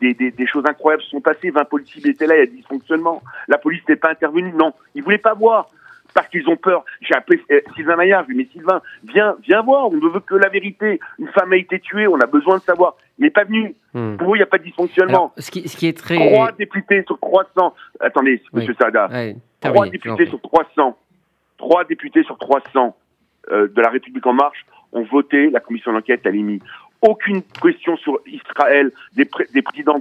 des, 0.00 0.46
choses 0.46 0.64
incroyables 0.68 1.02
sont 1.02 1.20
passées. 1.20 1.50
20 1.50 1.64
policiers 1.64 2.10
étaient 2.10 2.28
là, 2.28 2.36
il 2.36 2.38
y 2.38 2.42
a 2.42 2.46
des 2.46 2.52
dysfonctionnements. 2.52 3.22
La 3.48 3.58
police 3.58 3.82
n'est 3.88 3.96
pas 3.96 4.10
intervenue. 4.10 4.52
Non, 4.52 4.72
ils 4.94 5.02
voulaient 5.02 5.18
pas 5.18 5.34
voir 5.34 5.68
parce 6.16 6.28
qu'ils 6.28 6.48
ont 6.48 6.56
peur. 6.56 6.82
J'ai 7.02 7.14
appelé 7.14 7.38
euh, 7.52 7.60
Sylvain 7.76 7.94
Maillard, 7.94 8.24
je 8.26 8.32
lui 8.32 8.40
ai 8.40 8.44
dit, 8.44 8.50
mais 8.54 8.60
Sylvain, 8.60 8.82
viens, 9.04 9.36
viens 9.42 9.60
voir, 9.60 9.88
on 9.88 9.92
ne 9.92 10.08
veut 10.08 10.20
que 10.20 10.34
la 10.34 10.48
vérité. 10.48 10.98
Une 11.18 11.28
femme 11.28 11.52
a 11.52 11.56
été 11.56 11.78
tuée, 11.78 12.08
on 12.08 12.18
a 12.18 12.26
besoin 12.26 12.56
de 12.56 12.62
savoir. 12.62 12.96
Il 13.18 13.24
n'est 13.24 13.30
pas 13.30 13.44
venu. 13.44 13.74
Hmm. 13.92 14.16
Pour 14.16 14.28
vous, 14.28 14.34
il 14.34 14.38
n'y 14.38 14.42
a 14.42 14.46
pas 14.46 14.56
de 14.56 14.62
dysfonctionnement. 14.62 15.34
ce, 15.36 15.50
qui, 15.50 15.68
ce, 15.68 15.76
qui, 15.76 15.86
est 15.86 15.96
très... 15.96 16.16
Trois 16.16 16.52
députés 16.52 17.04
sur 17.06 17.20
300. 17.20 17.74
Attendez, 18.00 18.42
monsieur 18.54 18.74
Sada. 18.80 19.10
Trois 19.60 19.88
députés 19.88 20.26
sur 20.26 20.40
300. 20.40 20.96
Trois 21.58 21.84
députés 21.84 22.22
sur 22.22 22.38
300 22.38 22.96
euh, 23.52 23.68
de 23.68 23.80
la 23.82 23.90
République 23.90 24.26
En 24.26 24.32
Marche 24.32 24.64
ont 24.92 25.04
voté 25.04 25.50
la 25.50 25.60
commission 25.60 25.92
d'enquête 25.92 26.26
à 26.26 26.30
l'IMI. 26.30 26.60
Aucune 27.02 27.42
question 27.42 27.98
sur 27.98 28.20
Israël 28.26 28.90
des, 29.14 29.28
des 29.52 29.62
présidents 29.62 30.00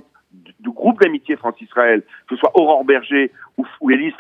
du 0.60 0.70
groupe 0.70 1.02
d'amitié 1.02 1.36
France-Israël, 1.36 2.02
que 2.28 2.36
ce 2.36 2.38
soit 2.38 2.52
Aurore 2.56 2.86
Berger 2.86 3.32
ou, 3.58 3.66
ou 3.82 3.92
Élise 3.92 4.14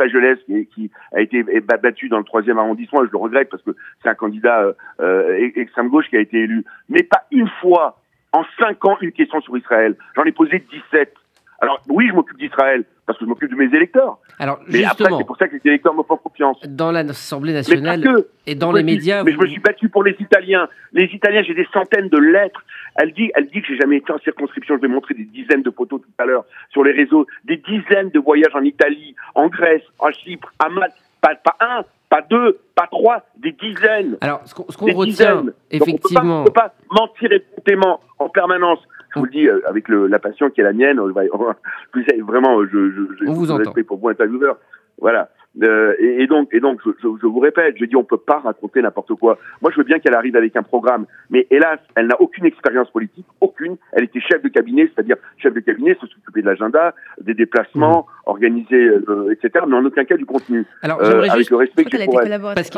qui, 0.73 0.91
a 1.13 1.21
été 1.21 1.43
battue 1.81 2.09
dans 2.09 2.17
le 2.17 2.23
troisième 2.23 2.57
arrondissement, 2.57 3.03
je 3.05 3.11
le 3.11 3.17
regrette 3.17 3.49
parce 3.49 3.63
que 3.63 3.71
c'est 4.01 4.09
un 4.09 4.15
candidat 4.15 4.61
euh, 4.61 4.73
euh, 4.99 5.51
extrême 5.55 5.89
gauche 5.89 6.09
qui 6.09 6.17
a 6.17 6.21
été 6.21 6.37
élu, 6.37 6.65
mais 6.89 7.03
pas 7.03 7.23
une 7.31 7.49
fois 7.61 7.99
en 8.31 8.43
cinq 8.59 8.83
ans 8.85 8.97
une 9.01 9.11
question 9.11 9.41
sur 9.41 9.57
Israël. 9.57 9.95
J'en 10.15 10.23
ai 10.23 10.31
posé 10.31 10.63
17. 10.91 11.13
Alors 11.59 11.81
oui, 11.89 12.07
je 12.09 12.13
m'occupe 12.13 12.37
d'Israël 12.37 12.83
parce 13.05 13.17
que 13.19 13.25
je 13.25 13.29
m'occupe 13.29 13.51
de 13.51 13.55
mes 13.55 13.73
électeurs. 13.75 14.17
Alors 14.39 14.59
mais 14.67 14.83
après, 14.83 15.05
c'est 15.17 15.25
pour 15.25 15.37
ça 15.37 15.47
que 15.47 15.55
les 15.55 15.61
électeurs 15.63 15.93
me 15.93 16.03
font 16.03 16.17
confiance. 16.17 16.59
Dans 16.67 16.91
l'Assemblée 16.91 17.53
nationale 17.53 18.03
et 18.45 18.55
dans 18.55 18.71
les 18.71 18.83
médias. 18.83 19.23
Mais 19.23 19.31
je 19.31 19.37
me 19.37 19.47
suis 19.47 19.59
battu 19.59 19.89
pour 19.89 20.03
les 20.03 20.15
Italiens. 20.19 20.67
Les 20.91 21.05
Italiens, 21.05 21.43
j'ai 21.43 21.53
des 21.53 21.67
centaines 21.71 22.09
de 22.09 22.17
lettres. 22.17 22.63
Elle 22.95 23.13
dit, 23.13 23.31
elle 23.35 23.47
dit 23.47 23.61
que 23.61 23.67
j'ai 23.67 23.77
jamais 23.77 23.97
été 23.97 24.11
en 24.11 24.19
circonscription. 24.19 24.75
Je 24.75 24.81
vais 24.81 24.87
montrer 24.87 25.13
des 25.13 25.25
dizaines 25.25 25.63
de 25.63 25.71
photos 25.71 26.01
tout 26.01 26.13
à 26.17 26.25
l'heure 26.25 26.45
sur 26.71 26.83
les 26.83 26.91
réseaux, 26.91 27.27
des 27.43 27.57
dizaines 27.57 28.09
de 28.09 28.19
voyages 28.19 28.55
en 28.55 28.63
Italie, 28.63 29.15
en 29.35 29.47
Grèce, 29.47 29.83
en 29.99 30.11
Chypre, 30.11 30.51
à 30.59 30.69
Malte. 30.69 30.95
Pas, 31.21 31.35
pas 31.35 31.55
un, 31.59 31.83
pas 32.09 32.21
deux, 32.21 32.59
pas 32.75 32.87
trois, 32.91 33.23
des 33.37 33.51
dizaines. 33.51 34.17
Alors, 34.21 34.41
ce 34.45 34.53
qu'on 34.53 34.93
retient, 34.93 35.43
effectivement. 35.71 36.39
on 36.39 36.41
ne 36.41 36.45
peut, 36.45 36.53
pas 36.53 36.73
mentir 36.91 37.31
écoutément 37.31 37.99
en 38.19 38.29
permanence. 38.29 38.79
Je 39.15 39.19
vous 39.19 39.25
le 39.25 39.31
dis 39.31 39.47
euh, 39.47 39.61
avec 39.67 39.87
le, 39.87 40.07
la 40.07 40.19
passion 40.19 40.49
qui 40.49 40.61
est 40.61 40.63
la 40.63 40.73
mienne. 40.73 40.99
vraiment, 42.21 42.63
je, 42.65 42.91
je, 42.91 43.01
je, 43.19 43.29
on 43.29 43.33
vous 43.33 43.51
entend. 43.51 43.73
pour 43.87 43.97
vous 43.97 44.09
intervieweur. 44.09 44.57
Voilà. 44.99 45.29
Euh, 45.63 45.93
et, 45.99 46.27
donc, 46.27 46.53
et 46.53 46.59
donc, 46.59 46.81
je, 46.85 46.91
je, 47.01 47.25
vous 47.25 47.39
répète, 47.39 47.75
je 47.79 47.85
dis, 47.85 47.95
on 47.95 48.03
peut 48.03 48.17
pas 48.17 48.39
raconter 48.39 48.81
n'importe 48.81 49.13
quoi. 49.13 49.37
Moi, 49.61 49.71
je 49.71 49.77
veux 49.77 49.83
bien 49.83 49.99
qu'elle 49.99 50.15
arrive 50.15 50.35
avec 50.35 50.55
un 50.55 50.63
programme, 50.63 51.05
mais 51.29 51.47
hélas, 51.49 51.79
elle 51.95 52.07
n'a 52.07 52.19
aucune 52.19 52.45
expérience 52.45 52.89
politique, 52.89 53.25
aucune. 53.39 53.77
Elle 53.93 54.03
était 54.03 54.19
chef 54.19 54.41
de 54.41 54.49
cabinet, 54.49 54.89
c'est-à-dire 54.93 55.15
chef 55.37 55.53
de 55.53 55.61
cabinet, 55.61 55.95
se 55.95 56.07
s'occuper 56.07 56.41
de 56.41 56.47
l'agenda, 56.47 56.93
des 57.21 57.33
déplacements, 57.33 58.05
mmh. 58.05 58.29
organiser, 58.29 58.87
euh, 59.07 59.31
etc., 59.31 59.65
mais 59.67 59.75
en 59.75 59.85
aucun 59.85 60.03
cas 60.03 60.17
du 60.17 60.25
contenu. 60.25 60.65
Alors, 60.81 61.01
euh, 61.01 61.23
avec 61.29 61.49
le 61.49 61.55
respect 61.55 61.85
qu'elle 61.85 62.05
pour 62.05 62.21
elle. 62.21 62.41
Parce 62.41 62.69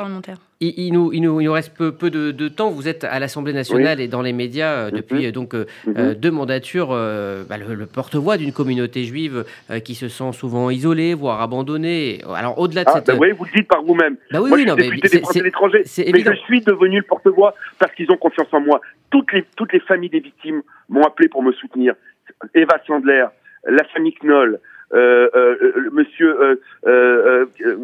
il, 0.60 0.74
il, 0.78 0.94
nous, 0.94 1.12
il, 1.14 1.22
nous, 1.22 1.42
il 1.42 1.46
nous 1.46 1.52
reste 1.52 1.74
peu, 1.76 1.92
peu 1.92 2.10
de, 2.10 2.32
de 2.32 2.48
temps. 2.48 2.70
Vous 2.70 2.88
êtes 2.88 3.04
à 3.04 3.20
l'Assemblée 3.20 3.54
nationale 3.54 4.00
et 4.00 4.08
dans 4.08 4.22
les 4.22 4.34
médias 4.34 4.92
depuis 4.92 5.28
mmh. 5.28 5.32
donc 5.32 5.54
mmh. 5.54 6.14
deux 6.14 6.32
mandatures, 6.32 6.90
bah, 6.90 7.58
le, 7.58 7.86
porte-voix 7.86 8.38
d'une 8.38 8.52
communauté 8.54 9.04
juive 9.04 9.46
qui 9.84 9.96
se 9.96 10.08
sent 10.08 10.32
souvent 10.34 10.70
isolée, 10.70 11.14
voire 11.14 11.42
abandonnée. 11.42 12.22
Alors, 12.36 12.60
au-delà 12.60 12.84
de 12.84 12.90
ah, 12.90 13.02
cette... 13.06 13.18
Oui, 13.18 13.32
vous 13.32 13.46
le 13.46 13.52
dites 13.56 13.68
par 13.68 13.84
vous-même. 13.84 14.18
Bah 14.32 14.40
oui, 14.42 14.50
moi, 14.50 14.58
oui, 14.58 14.66
je 14.66 14.70
suis 14.70 14.70
non, 14.70 14.76
député 14.76 15.10
des 15.10 15.20
Français 15.20 15.40
de 15.40 15.44
l'étranger, 15.46 15.84
mais 16.12 16.24
je 16.24 16.36
suis 16.46 16.62
devenu 16.62 16.98
le 16.98 17.04
porte-voix 17.04 17.54
parce 17.80 17.94
qu'ils 17.94 18.12
ont 18.12 18.18
confiance 18.18 18.48
en 18.52 18.60
moi. 18.60 18.82
Toutes 19.10 19.32
les, 19.34 19.46
toutes 19.56 19.74
les 19.74 19.80
familles 19.80 20.10
des 20.10 20.20
victimes 20.20 20.62
m'ont 20.90 21.04
appelé 21.04 21.30
pour 21.30 21.44
me 21.44 21.52
soutenir. 21.54 21.94
Eva 22.54 22.80
Sandler, 22.86 23.26
la 23.68 23.84
famille 23.86 24.14
Knoll, 24.22 24.60
euh, 24.94 25.30
euh, 25.36 25.90
monsieur 25.92 26.42
euh, 26.42 26.56
euh, 26.86 27.46
euh 27.66 27.78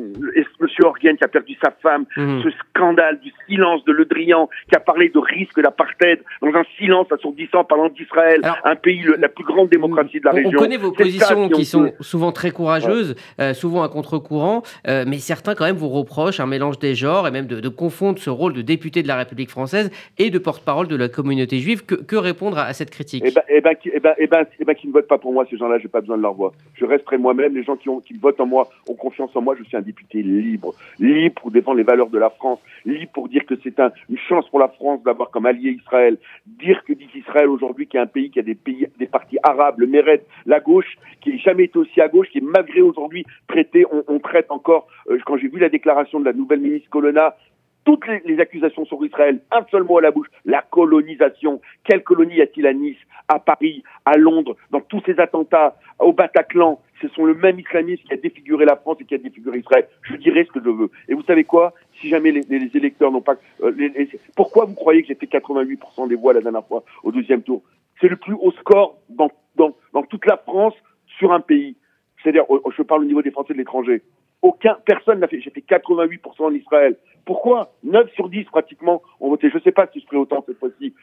monsieur 0.60 0.84
qui 1.02 1.10
a 1.10 1.28
perdu 1.28 1.56
sa 1.62 1.72
femme, 1.72 2.06
mhm. 2.16 2.44
ce 2.44 2.50
scandale 2.52 3.20
du 3.20 3.32
silence 3.48 3.84
de 3.84 3.92
Le 3.92 4.06
Drian 4.06 4.50
qui 4.70 4.76
a 4.76 4.80
parlé 4.80 5.10
de 5.10 5.20
risque 5.20 5.62
d'apartheid 5.62 6.22
dans 6.42 6.54
un 6.54 6.64
silence 6.78 7.12
assourdissant 7.12 7.66
parlant 7.66 7.90
d'Israël, 7.90 8.42
un 8.64 8.76
pays 8.76 9.04
la 9.20 9.28
plus 9.28 9.44
grande 9.44 9.70
démocratie 9.70 10.20
de 10.20 10.26
la 10.26 10.32
région. 10.32 10.52
On 10.56 10.62
connaît 10.62 10.78
vos 10.78 10.92
positions 10.92 11.50
qui, 11.50 11.66
sont 11.66 11.92
souvent 12.00 12.32
très 12.32 12.52
courageuses, 12.52 13.16
souvent 13.54 13.84
à 13.84 13.90
contre-courant, 13.90 14.64
mais 14.86 15.18
certains 15.18 15.56
quand 15.56 15.66
même 15.66 15.76
vous 15.76 15.90
reprochent 15.90 16.40
un 16.40 16.48
mélange 16.48 16.80
des 16.80 16.96
genres 16.96 17.28
et 17.28 17.32
même 17.32 17.48
de, 17.48 17.60
de, 17.60 17.70
confondre 17.70 18.20
ce 18.20 18.30
rôle 18.30 18.54
de 18.54 18.62
député 18.62 19.04
de 19.04 19.08
la 19.08 19.18
République 19.18 19.50
française 19.50 19.92
et 20.18 20.30
de 20.30 20.38
porte-parole 20.38 20.88
de 20.88 20.96
la 20.96 21.10
communauté 21.10 21.58
juive. 21.58 21.86
Que, 21.86 21.96
que 21.96 22.16
répondre 22.16 22.58
à, 22.58 22.72
cette 22.74 22.92
critique? 22.92 23.24
Eh 23.26 23.32
ben, 23.32 23.42
eh 23.50 23.62
ben, 23.62 23.74
eh 23.86 24.00
ben, 24.00 24.14
eh 24.18 24.28
ben, 24.28 24.46
eh 24.60 24.66
ben, 24.66 24.74
qui 24.74 24.88
ne 24.88 24.94
votent 24.94 25.08
pas 25.08 25.18
pour 25.18 25.34
moi 25.34 25.46
ces 25.50 25.58
gens-là, 25.58 25.80
j'ai 25.80 25.88
pas 25.88 26.02
besoin 26.02 26.18
de 26.18 26.22
leur 26.22 26.34
voix. 26.34 26.54
Je 26.76 26.86
resterai 26.94 27.18
moi-même. 27.18 27.56
Les 27.56 27.64
gens 27.64 27.76
qui, 27.76 27.90
votent 28.20 28.40
en 28.40 28.46
moi 28.46 28.70
ont 28.88 28.96
confiance 28.96 29.36
en 29.36 29.42
moi. 29.42 29.56
Je 29.58 29.64
suis 29.64 29.78
un 29.78 29.82
député 29.82 30.22
libre, 30.22 30.74
libre 31.00 31.42
pour 31.42 31.52
défendre 31.52 31.78
les 31.78 31.84
valeurs 31.84 32.10
de 32.10 32.18
la 32.18 32.30
France, 32.30 32.60
libre 32.86 33.12
pour 33.14 33.30
dire 33.30 33.46
que 33.46 33.56
c'est 33.64 33.80
un, 33.80 33.92
une 34.10 34.18
chance 34.18 34.48
pour 34.50 34.60
la 34.60 34.70
France 34.70 35.04
d'avoir 35.04 35.30
comme 35.32 35.46
allié 35.46 35.72
Israël. 35.72 36.18
Dire 36.46 36.84
que 36.86 36.94
dit 36.94 37.10
Israël 37.16 37.50
aujourd'hui, 37.50 37.88
qui 37.88 37.98
est 37.98 38.02
un 38.02 38.08
pays 38.08 38.30
qui 38.30 38.40
a 38.40 38.44
des 38.44 38.56
pays, 38.56 38.88
des 38.98 39.08
partis 39.08 39.38
arabes, 39.44 39.80
le 39.80 39.88
Mérède, 39.88 40.24
la 40.46 40.60
gauche, 40.60 40.98
qui 41.22 41.32
n'a 41.32 41.38
jamais 41.38 41.66
été 41.66 41.78
aussi 41.78 42.02
à 42.02 42.08
gauche, 42.08 42.30
qui 42.30 42.40
est 42.40 42.42
malgré 42.42 42.82
aujourd'hui 42.82 43.26
traité, 43.48 43.86
on, 43.92 44.04
on, 44.08 44.20
traite 44.20 44.50
encore. 44.50 44.88
Euh, 45.10 45.18
quand 45.26 45.38
j'ai 45.38 45.48
vu 45.48 45.60
la 45.60 45.70
déclaration 45.70 46.20
de 46.20 46.26
la 46.26 46.34
nouvelle 46.34 46.62
ministre 46.62 46.90
Colonna, 46.90 47.36
toutes 47.86 48.08
les, 48.08 48.22
les, 48.26 48.40
accusations 48.40 48.86
sur 48.86 49.04
Israël, 49.06 49.40
un 49.52 49.66
seul 49.72 49.84
mot 49.84 49.98
à 49.98 50.02
la 50.02 50.12
bouche, 50.12 50.28
la 50.46 50.62
colonisation. 50.62 51.62
Quelle 51.84 52.04
colonie 52.04 52.42
a-t-il 52.42 52.66
à 52.68 52.74
Nice, 52.74 52.98
à 53.28 53.40
Paris, 53.40 53.84
à 54.06 54.18
Londres, 54.18 54.56
dans 54.72 54.82
tous 54.82 55.02
ces 55.06 55.20
attentats, 55.20 55.76
au 56.00 56.14
Bataclan? 56.14 56.80
Ce 57.02 57.08
sont 57.10 57.26
le 57.26 57.34
même 57.34 57.60
islamisme 57.60 58.04
qui 58.04 58.14
a 58.14 58.18
défiguré 58.18 58.66
la 58.66 58.78
France 58.78 58.98
et 59.02 59.06
qui 59.06 59.16
a 59.16 59.18
défiguré 59.18 59.60
Israël. 59.60 59.88
Je 60.04 60.16
dirais 60.16 60.46
ce 60.46 60.52
que 60.52 60.64
je 60.64 60.70
veux. 60.70 60.90
Et 61.10 61.14
vous 61.14 61.24
savez 61.24 61.44
quoi? 61.44 61.74
Si 62.00 62.10
jamais 62.10 62.32
les, 62.32 62.42
les, 62.50 62.78
électeurs 62.78 63.12
n'ont 63.12 63.22
pas... 63.22 63.36
Euh, 63.62 63.72
les, 63.76 64.10
pourquoi 64.36 64.66
vous 64.66 64.76
croyez 64.76 65.02
que 65.02 65.10
j'ai 65.10 65.16
fait 65.16 65.26
88% 65.26 66.08
des 66.08 66.16
voix 66.16 66.34
la 66.34 66.42
dernière 66.42 66.66
fois 66.66 66.84
au 67.04 67.12
deuxième 67.12 67.42
tour? 67.42 67.62
C'est 68.00 68.08
le 68.08 68.16
plus 68.16 68.34
haut 68.34 68.52
score 68.52 68.98
dans, 69.10 69.30
dans, 69.56 69.76
dans 69.92 70.04
toute 70.04 70.26
la 70.26 70.38
France 70.38 70.74
sur 71.18 71.34
un 71.34 71.42
pays. 71.42 71.76
C'est-à-dire, 72.22 72.46
je 72.76 72.82
parle 72.84 73.02
au 73.02 73.06
niveau 73.06 73.22
des 73.22 73.32
Français 73.32 73.54
de 73.54 73.58
l'étranger. 73.58 74.02
Aucun, 74.44 74.78
personne 74.86 75.20
n'a 75.20 75.28
fait. 75.28 75.40
J'ai 75.40 75.50
fait 75.50 75.62
88% 75.62 76.20
en 76.44 76.54
Israël. 76.54 76.98
Pourquoi? 77.26 77.72
9 77.84 78.12
sur 78.12 78.28
10 78.28 78.44
pratiquement 78.44 79.02
ont 79.22 79.30
voté. 79.30 79.50
Je 79.50 79.56
ne 79.56 79.62
sais 79.62 79.72
pas 79.72 79.88
si 79.92 80.02
je 80.02 80.06
ferai 80.06 80.18
autant 80.18 80.44
cette 80.46 80.60
fois-ci, 80.60 80.94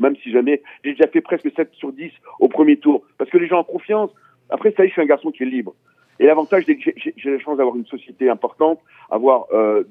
même 0.00 0.16
si 0.16 0.32
jamais. 0.32 0.62
J'ai 0.82 0.92
déjà 0.92 1.06
fait 1.06 1.20
presque 1.20 1.50
7 1.54 1.70
sur 1.74 1.92
10 1.92 2.10
au 2.40 2.48
premier 2.48 2.78
tour. 2.78 3.02
Parce 3.18 3.30
que 3.30 3.36
les 3.36 3.46
gens 3.46 3.60
ont 3.60 3.64
confiance. 3.64 4.10
Après, 4.48 4.72
ça 4.72 4.82
y 4.82 4.86
est, 4.86 4.88
je 4.88 4.94
suis 4.94 5.02
un 5.02 5.06
garçon 5.06 5.30
qui 5.30 5.42
est 5.42 5.46
libre. 5.46 5.74
Et 6.18 6.24
l'avantage, 6.24 6.64
c'est 6.64 6.76
que 6.76 6.90
j'ai 6.96 7.30
la 7.30 7.38
chance 7.38 7.58
d'avoir 7.58 7.76
une 7.76 7.86
société 7.86 8.30
importante, 8.30 8.80
avoir 9.10 9.44
euh, 9.52 9.84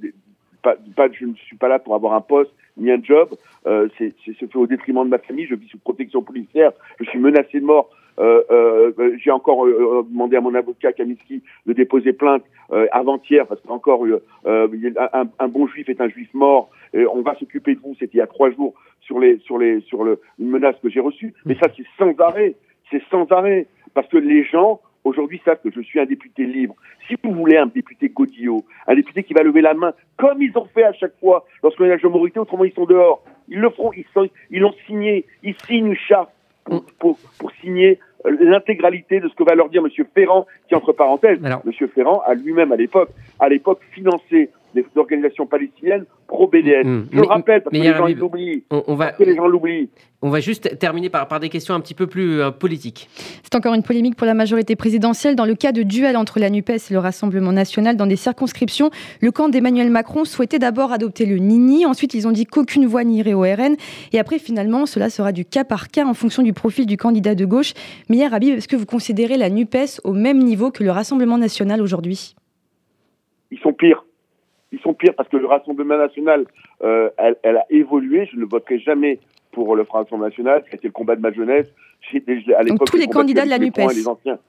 pas, 0.64 0.76
je 1.12 1.26
ne 1.26 1.36
suis 1.36 1.56
pas 1.56 1.68
là 1.68 1.78
pour 1.78 1.94
avoir 1.94 2.14
un 2.14 2.22
poste 2.22 2.52
ni 2.78 2.92
un 2.92 3.02
job. 3.02 3.30
Euh, 3.68 3.88
c'est 4.00 4.14
fait 4.34 4.56
au 4.56 4.66
détriment 4.66 5.04
de 5.04 5.10
ma 5.10 5.20
famille. 5.20 5.46
Je 5.46 5.54
vis 5.54 5.68
sous 5.68 5.78
protection 5.78 6.24
policière. 6.24 6.72
Je 7.00 7.06
suis 7.06 7.20
menacé 7.20 7.60
de 7.60 7.66
mort. 7.66 7.92
Euh, 8.20 8.42
euh, 8.50 9.18
J'ai 9.24 9.32
encore 9.32 9.66
euh, 9.66 10.06
demandé 10.10 10.38
à 10.38 10.42
mon 10.42 10.56
avocat 10.56 10.94
Kaminski 10.94 11.44
de 11.66 11.74
déposer 11.74 12.14
plainte 12.14 12.44
avant-hier 12.92 13.48
parce 13.48 13.62
qu'encore 13.62 14.06
un, 14.46 15.30
un, 15.40 15.48
bon 15.48 15.68
juif 15.68 15.88
est 15.90 16.02
un 16.02 16.10
juif 16.10 16.30
mort. 16.34 16.70
Et 16.94 17.06
on 17.06 17.22
va 17.22 17.36
s'occuper 17.36 17.76
de 17.76 17.80
vous. 17.80 17.96
C'était 18.00 18.16
il 18.16 18.18
y 18.18 18.22
a 18.22 18.28
trois 18.28 18.52
jours 18.52 18.74
sur 19.02 19.20
les 19.20 19.38
sur 19.40 19.58
les 19.58 19.82
sur 19.82 20.04
le, 20.04 20.20
une 20.40 20.50
menace 20.50 20.76
que 20.82 20.90
j'ai 20.90 21.00
reçue. 21.00 21.34
Mais 21.46 21.56
ça 21.56 21.68
c'est 21.76 21.86
sans 21.98 22.14
arrêt. 22.20 22.56
C'est 22.92 23.02
sans 23.10 23.26
arrêt 23.32 23.68
parce 23.94 24.08
que 24.08 24.18
les 24.18 24.44
gens 24.44 24.82
aujourd'hui 25.04 25.42
savent 25.46 25.60
que 25.64 25.72
je 25.72 25.82
suis 25.82 26.00
un 26.00 26.06
député 26.06 26.46
libre. 26.46 26.76
Si 27.08 27.16
vous 27.24 27.32
voulez 27.32 27.58
un 27.58 27.68
député 27.68 28.10
Godillot, 28.10 28.66
un 28.88 28.96
député 28.96 29.24
qui 29.24 29.34
va 29.34 29.44
lever 29.44 29.62
la 29.62 29.74
main, 29.74 29.94
comme 30.18 30.42
ils 30.42 30.58
ont 30.58 30.66
fait 30.66 30.84
à 30.84 30.94
chaque 30.94 31.18
fois 31.20 31.46
lorsqu'on 31.64 31.86
a 31.86 31.88
la 31.88 31.94
majorité, 31.96 32.40
autrement 32.40 32.66
ils 32.66 32.74
sont 32.74 32.86
dehors. 32.86 33.24
Ils 33.48 33.60
le 33.60 33.70
feront, 33.70 33.94
ils, 33.94 34.06
sont, 34.14 34.28
ils 34.52 34.60
l'ont 34.60 34.74
signé, 34.86 35.26
ils 35.44 35.56
signent 35.66 35.88
une 35.88 35.96
charte 35.96 36.30
pour, 37.00 37.18
pour, 37.40 37.52
signer 37.62 38.00
l'intégralité 38.40 39.20
de 39.20 39.28
ce 39.28 39.36
que 39.36 39.44
va 39.44 39.56
leur 39.56 39.70
dire 39.70 39.84
M. 39.84 40.06
Ferrand, 40.14 40.46
qui 40.68 40.76
entre 40.76 40.94
parenthèses, 40.94 41.40
M. 41.44 41.88
Ferrand 41.94 42.22
a 42.26 42.34
lui-même 42.34 42.72
à 42.72 42.76
l'époque, 42.76 43.10
à 43.40 43.50
l'époque 43.50 43.80
financé 43.92 44.50
des 44.76 44.86
organisations 44.96 45.46
palestiniennes 45.46 46.06
pro-BDS. 46.28 46.86
Mm. 46.86 47.08
Je 47.12 47.18
le 47.18 47.28
rappelle 47.28 47.64
parce 47.64 47.76
que 47.76 47.82
les 47.82 47.94
gens 47.94 48.08
l'oublient. 48.08 48.64
On, 48.70 48.96
va, 48.96 49.14
les 49.20 49.36
gens 49.36 49.48
l'oublient. 49.48 49.90
On 50.22 50.30
va 50.30 50.40
juste 50.40 50.78
terminer 50.78 51.10
par, 51.10 51.28
par 51.28 51.40
des 51.40 51.50
questions 51.50 51.74
un 51.74 51.80
petit 51.80 51.94
peu 51.94 52.08
plus 52.08 52.42
euh, 52.42 52.52
politiques. 52.52 53.10
C'est 53.44 53.56
encore 53.56 53.74
une 53.74 53.84
polémique 53.84 54.16
pour 54.16 54.28
la 54.28 54.34
majorité 54.34 54.76
présidentielle. 54.76 55.36
Dans 55.36 55.46
le 55.46 55.56
cas 55.56 55.72
de 55.72 55.84
duel 55.84 56.18
entre 56.18 56.40
la 56.40 56.50
NUPES 56.50 56.90
et 56.90 56.94
le 56.94 57.00
Rassemblement 57.00 57.52
national 57.52 57.96
dans 57.98 58.08
des 58.08 58.16
circonscriptions, 58.16 58.90
le 59.22 59.32
camp 59.32 59.50
d'Emmanuel 59.50 59.90
Macron 59.90 60.26
souhaitait 60.26 60.60
d'abord 60.60 60.92
adopter 60.92 61.26
le 61.26 61.38
Nini. 61.38 61.86
Ensuite, 61.86 62.14
ils 62.14 62.28
ont 62.28 62.32
dit 62.32 62.46
qu'aucune 62.46 62.86
voix 62.86 63.04
n'irait 63.04 63.34
au 63.34 63.42
RN. 63.42 63.76
Et 64.12 64.20
après, 64.20 64.40
finalement, 64.40 64.86
cela 64.86 65.10
sera 65.10 65.32
du 65.32 65.46
cas 65.46 65.64
par 65.64 65.90
cas 65.90 66.06
en 66.06 66.14
fonction 66.14 66.44
du 66.44 66.54
profil 66.54 66.86
du 66.86 66.98
candidat 66.98 67.36
de 67.36 67.46
gauche. 67.46 67.74
Mais 68.10 68.18
hier, 68.18 68.34
Habib, 68.34 68.58
est-ce 68.58 68.68
que 68.68 68.76
vous 68.76 68.86
considérez 68.86 69.38
la 69.38 69.50
NUPES 69.50 70.02
au 70.04 70.14
même 70.14 70.40
niveau 70.40 70.72
que 70.72 70.84
le 70.84 70.92
Rassemblement 70.92 71.38
national 71.38 71.82
aujourd'hui? 71.82 72.36
Ils 73.52 73.60
sont 73.60 73.72
pires 73.72 74.04
ils 74.78 74.82
sont 74.82 74.94
pires 74.94 75.14
parce 75.16 75.30
que 75.30 75.38
le 75.38 75.48
Rassemblement 75.48 75.98
national, 75.98 76.46
euh, 76.84 77.10
elle, 77.18 77.36
elle, 77.44 77.58
a 77.58 77.66
évolué. 77.70 78.28
Je 78.32 78.38
ne 78.38 78.46
voterai 78.46 78.80
jamais 78.80 79.20
pour 79.52 79.76
le 79.76 79.84
Rassemblement 79.84 80.28
national. 80.30 80.64
C'était 80.72 80.88
le 80.88 80.94
combat 80.94 81.16
de 81.16 81.22
ma 81.22 81.32
jeunesse. 81.32 81.68
À 82.56 82.64
donc 82.64 82.86
tous 82.86 82.98
les 82.98 83.08
candidats 83.08 83.44
de 83.44 83.50
la 83.50 83.60
NUPES. 83.60 83.94
Les 83.96 84.08
anciens. 84.08 84.40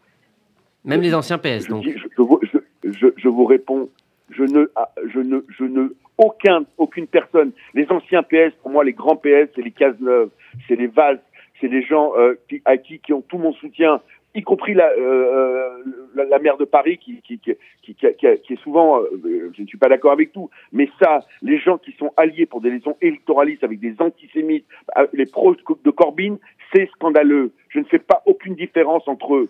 Même 0.84 1.00
les 1.00 1.14
anciens 1.14 1.38
PS. 1.38 1.64
Je, 1.64 1.68
donc. 1.68 1.84
Je, 1.84 2.58
je, 2.84 3.06
je, 3.16 3.28
vous 3.28 3.44
réponds. 3.44 3.88
Je 4.30 4.44
ne, 4.44 4.70
ah, 4.76 4.90
je 5.06 5.20
ne, 5.20 5.40
je 5.48 5.64
ne, 5.64 5.88
aucun, 6.18 6.64
aucune 6.76 7.06
personne. 7.06 7.52
Les 7.74 7.86
anciens 7.90 8.22
PS, 8.22 8.54
pour 8.62 8.70
moi, 8.70 8.84
les 8.84 8.92
grands 8.92 9.16
PS, 9.16 9.48
c'est 9.54 9.62
les 9.62 9.70
Cazeneuve, 9.70 10.30
c'est 10.66 10.76
les 10.76 10.86
Valls, 10.86 11.20
c'est 11.60 11.68
les 11.68 11.82
gens 11.82 12.12
euh, 12.16 12.34
qui, 12.48 12.60
à 12.64 12.76
qui, 12.76 12.98
qui 12.98 13.12
ont 13.12 13.22
tout 13.22 13.38
mon 13.38 13.52
soutien 13.54 14.00
y 14.34 14.42
compris 14.42 14.74
la, 14.74 14.90
euh, 14.90 15.82
la, 16.14 16.38
maire 16.38 16.56
de 16.56 16.64
Paris 16.64 16.98
qui, 16.98 17.20
qui, 17.22 17.38
qui, 17.38 17.94
qui, 17.94 18.26
est 18.26 18.62
souvent, 18.62 19.00
euh, 19.00 19.50
je 19.56 19.62
ne 19.62 19.66
suis 19.66 19.78
pas 19.78 19.88
d'accord 19.88 20.12
avec 20.12 20.32
tout, 20.32 20.50
mais 20.72 20.88
ça, 21.02 21.20
les 21.42 21.58
gens 21.58 21.78
qui 21.78 21.92
sont 21.92 22.12
alliés 22.16 22.46
pour 22.46 22.60
des 22.60 22.70
raisons 22.70 22.96
électoralistes 23.00 23.64
avec 23.64 23.80
des 23.80 23.94
antisémites, 23.98 24.66
euh, 24.96 25.06
les 25.12 25.26
pros 25.26 25.54
de 25.54 25.90
Corbyn, 25.90 26.36
c'est 26.72 26.88
scandaleux. 26.94 27.52
Je 27.70 27.78
ne 27.78 27.84
fais 27.84 27.98
pas 27.98 28.22
aucune 28.26 28.54
différence 28.54 29.06
entre 29.08 29.34
eux. 29.34 29.48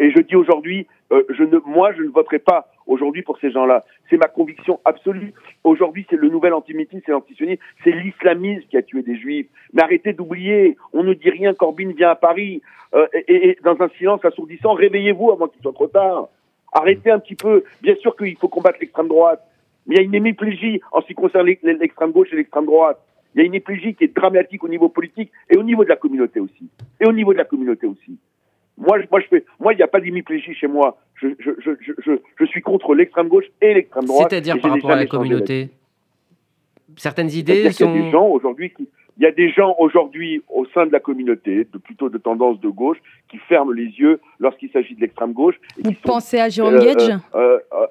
Et 0.00 0.10
je 0.10 0.20
dis 0.20 0.36
aujourd'hui, 0.36 0.86
euh, 1.12 1.22
je 1.30 1.44
ne, 1.44 1.58
moi, 1.64 1.92
je 1.92 2.02
ne 2.02 2.08
voterai 2.08 2.38
pas 2.38 2.68
aujourd'hui 2.88 3.22
pour 3.22 3.38
ces 3.38 3.52
gens-là. 3.52 3.84
C'est 4.10 4.16
ma 4.16 4.26
conviction 4.26 4.80
absolue. 4.84 5.32
Aujourd'hui, 5.62 6.06
c'est 6.10 6.16
le 6.16 6.28
nouvel 6.28 6.52
antisémitisme, 6.54 7.02
c'est 7.06 7.12
l'antisionisme, 7.12 7.62
c'est 7.84 7.92
l'islamisme 7.92 8.66
qui 8.68 8.76
a 8.76 8.82
tué 8.82 9.02
des 9.02 9.16
juifs. 9.16 9.46
Mais 9.72 9.82
arrêtez 9.82 10.12
d'oublier, 10.12 10.76
on 10.92 11.04
ne 11.04 11.14
dit 11.14 11.30
rien, 11.30 11.54
Corbyn 11.54 11.92
vient 11.92 12.10
à 12.10 12.16
Paris, 12.16 12.62
euh, 12.94 13.06
et, 13.28 13.56
dans 13.62 13.80
un 13.80 13.88
silence 13.98 14.24
assourdissant, 14.24 14.72
réveillez-vous 14.72 15.30
avant 15.30 15.46
qu'il 15.46 15.62
soit 15.62 15.72
trop 15.72 15.86
tard. 15.86 16.28
Arrêtez 16.72 17.10
un 17.10 17.18
petit 17.18 17.34
peu. 17.34 17.64
Bien 17.82 17.94
sûr 17.96 18.16
qu'il 18.16 18.36
faut 18.36 18.48
combattre 18.48 18.78
l'extrême 18.80 19.08
droite, 19.08 19.42
mais 19.86 19.96
il 19.96 19.98
y 19.98 20.00
a 20.00 20.04
une 20.04 20.14
hémiplégie 20.14 20.80
en 20.92 21.00
ce 21.02 21.06
qui 21.06 21.14
concerne 21.14 21.46
l'extrême 21.46 22.10
gauche 22.10 22.28
et 22.32 22.36
l'extrême 22.36 22.66
droite. 22.66 22.98
Il 23.34 23.38
y 23.38 23.42
a 23.42 23.46
une 23.46 23.54
hémiplégie 23.54 23.94
qui 23.94 24.04
est 24.04 24.16
dramatique 24.16 24.64
au 24.64 24.68
niveau 24.68 24.88
politique 24.88 25.30
et 25.50 25.56
au 25.56 25.62
niveau 25.62 25.84
de 25.84 25.88
la 25.88 25.96
communauté 25.96 26.40
aussi. 26.40 26.68
Et 27.00 27.06
au 27.06 27.12
niveau 27.12 27.32
de 27.32 27.38
la 27.38 27.44
communauté 27.44 27.86
aussi. 27.86 28.18
Moi, 28.78 28.98
moi, 29.10 29.20
je 29.20 29.26
fais, 29.26 29.44
moi, 29.58 29.72
il 29.72 29.76
n'y 29.76 29.82
a 29.82 29.88
pas 29.88 30.00
d'hémiplégie 30.00 30.54
chez 30.54 30.68
moi. 30.68 30.98
Je, 31.16 31.28
je, 31.40 31.50
je, 31.58 31.72
je, 31.98 32.12
je 32.38 32.44
suis 32.46 32.60
contre 32.60 32.94
l'extrême 32.94 33.28
gauche 33.28 33.46
et 33.60 33.74
l'extrême 33.74 34.04
droite. 34.04 34.28
C'est-à-dire 34.30 34.60
par 34.60 34.70
rapport 34.72 34.92
à 34.92 34.96
la 34.96 35.06
communauté. 35.06 35.70
Certaines 36.96 37.30
idées 37.30 37.70
sont. 37.72 37.92
Il 37.92 37.96
y 37.96 38.00
a 38.00 38.02
des 38.04 38.10
gens 38.10 38.26
aujourd'hui 38.26 38.70
qui, 38.70 38.88
il 39.18 39.24
y 39.24 39.26
a 39.26 39.32
des 39.32 39.50
gens 39.50 39.74
aujourd'hui 39.78 40.42
au 40.48 40.64
sein 40.66 40.86
de 40.86 40.92
la 40.92 41.00
communauté, 41.00 41.66
de, 41.72 41.78
plutôt 41.78 42.08
de 42.08 42.18
tendance 42.18 42.60
de 42.60 42.68
gauche, 42.68 42.98
qui 43.28 43.38
ferment 43.38 43.72
les 43.72 43.86
yeux 43.86 44.20
lorsqu'il 44.38 44.70
s'agit 44.70 44.94
de 44.94 45.00
l'extrême 45.00 45.32
gauche. 45.32 45.56
Vous 45.82 45.92
pensez 46.02 46.38
à 46.38 46.48
Jérôme 46.48 46.74
euh, 46.74 46.84
Gage 46.84 47.18
euh, 47.34 47.58
euh, 47.72 47.86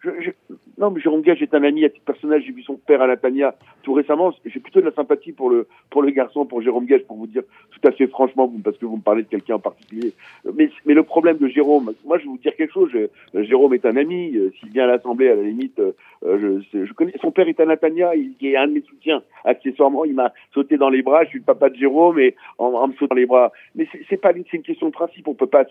je, 0.00 0.30
non, 0.78 0.90
mais 0.90 1.00
Jérôme 1.00 1.20
Gage 1.20 1.42
est 1.42 1.54
un 1.54 1.62
ami 1.62 1.84
à 1.84 1.90
titre 1.90 2.04
personnel. 2.04 2.42
J'ai 2.44 2.52
vu 2.52 2.62
son 2.62 2.76
père 2.76 3.02
à 3.02 3.06
Natania 3.06 3.54
tout 3.84 3.92
récemment. 3.92 4.32
J'ai 4.44 4.58
plutôt 4.58 4.80
de 4.80 4.86
la 4.86 4.92
sympathie 4.92 5.32
pour 5.32 5.50
le 5.50 5.68
pour 5.90 6.02
le 6.02 6.10
garçon, 6.10 6.44
pour 6.46 6.62
Jérôme 6.62 6.86
Gage, 6.86 7.04
pour 7.04 7.16
vous 7.16 7.26
dire 7.26 7.42
tout 7.70 7.88
à 7.88 7.92
fait 7.92 8.06
franchement, 8.08 8.50
parce 8.64 8.76
que 8.78 8.86
vous 8.86 8.96
me 8.96 9.02
parlez 9.02 9.22
de 9.22 9.28
quelqu'un 9.28 9.54
en 9.54 9.60
particulier. 9.60 10.12
Mais 10.54 10.70
mais 10.86 10.94
le 10.94 11.02
problème 11.04 11.38
de 11.38 11.46
Jérôme, 11.46 11.92
moi 12.04 12.18
je 12.18 12.24
vais 12.24 12.30
vous 12.30 12.38
dire 12.38 12.56
quelque 12.56 12.72
chose. 12.72 12.90
Jérôme 13.34 13.74
est 13.74 13.86
un 13.86 13.96
ami. 13.96 14.36
Euh, 14.36 14.50
s'il 14.58 14.70
vient 14.70 14.84
à 14.84 14.88
l'Assemblée, 14.88 15.28
à 15.28 15.34
la 15.34 15.42
limite, 15.42 15.78
euh, 15.78 16.60
je, 16.72 16.92
connais. 16.92 17.12
Son 17.20 17.30
père 17.30 17.48
est 17.48 17.60
à 17.60 17.66
Natania. 17.66 18.14
Il, 18.14 18.34
est 18.46 18.56
un 18.56 18.66
de 18.66 18.72
mes 18.72 18.80
soutiens. 18.82 19.22
Accessoirement, 19.44 20.04
il 20.04 20.14
m'a 20.14 20.32
sauté 20.52 20.76
dans 20.76 20.88
les 20.88 21.02
bras. 21.02 21.24
Je 21.24 21.30
suis 21.30 21.38
le 21.38 21.44
papa 21.44 21.68
de 21.68 21.76
Jérôme 21.76 22.18
et 22.18 22.34
en, 22.58 22.88
me 22.88 22.92
sautant 22.94 23.14
dans 23.14 23.20
les 23.20 23.26
bras. 23.26 23.52
Mais 23.74 23.86
c'est 24.08 24.16
pas 24.16 24.32
c'est 24.32 24.56
une 24.56 24.62
question 24.62 24.88
de 24.88 24.92
principe. 24.92 25.28
On 25.28 25.34
peut 25.34 25.46
pas 25.46 25.64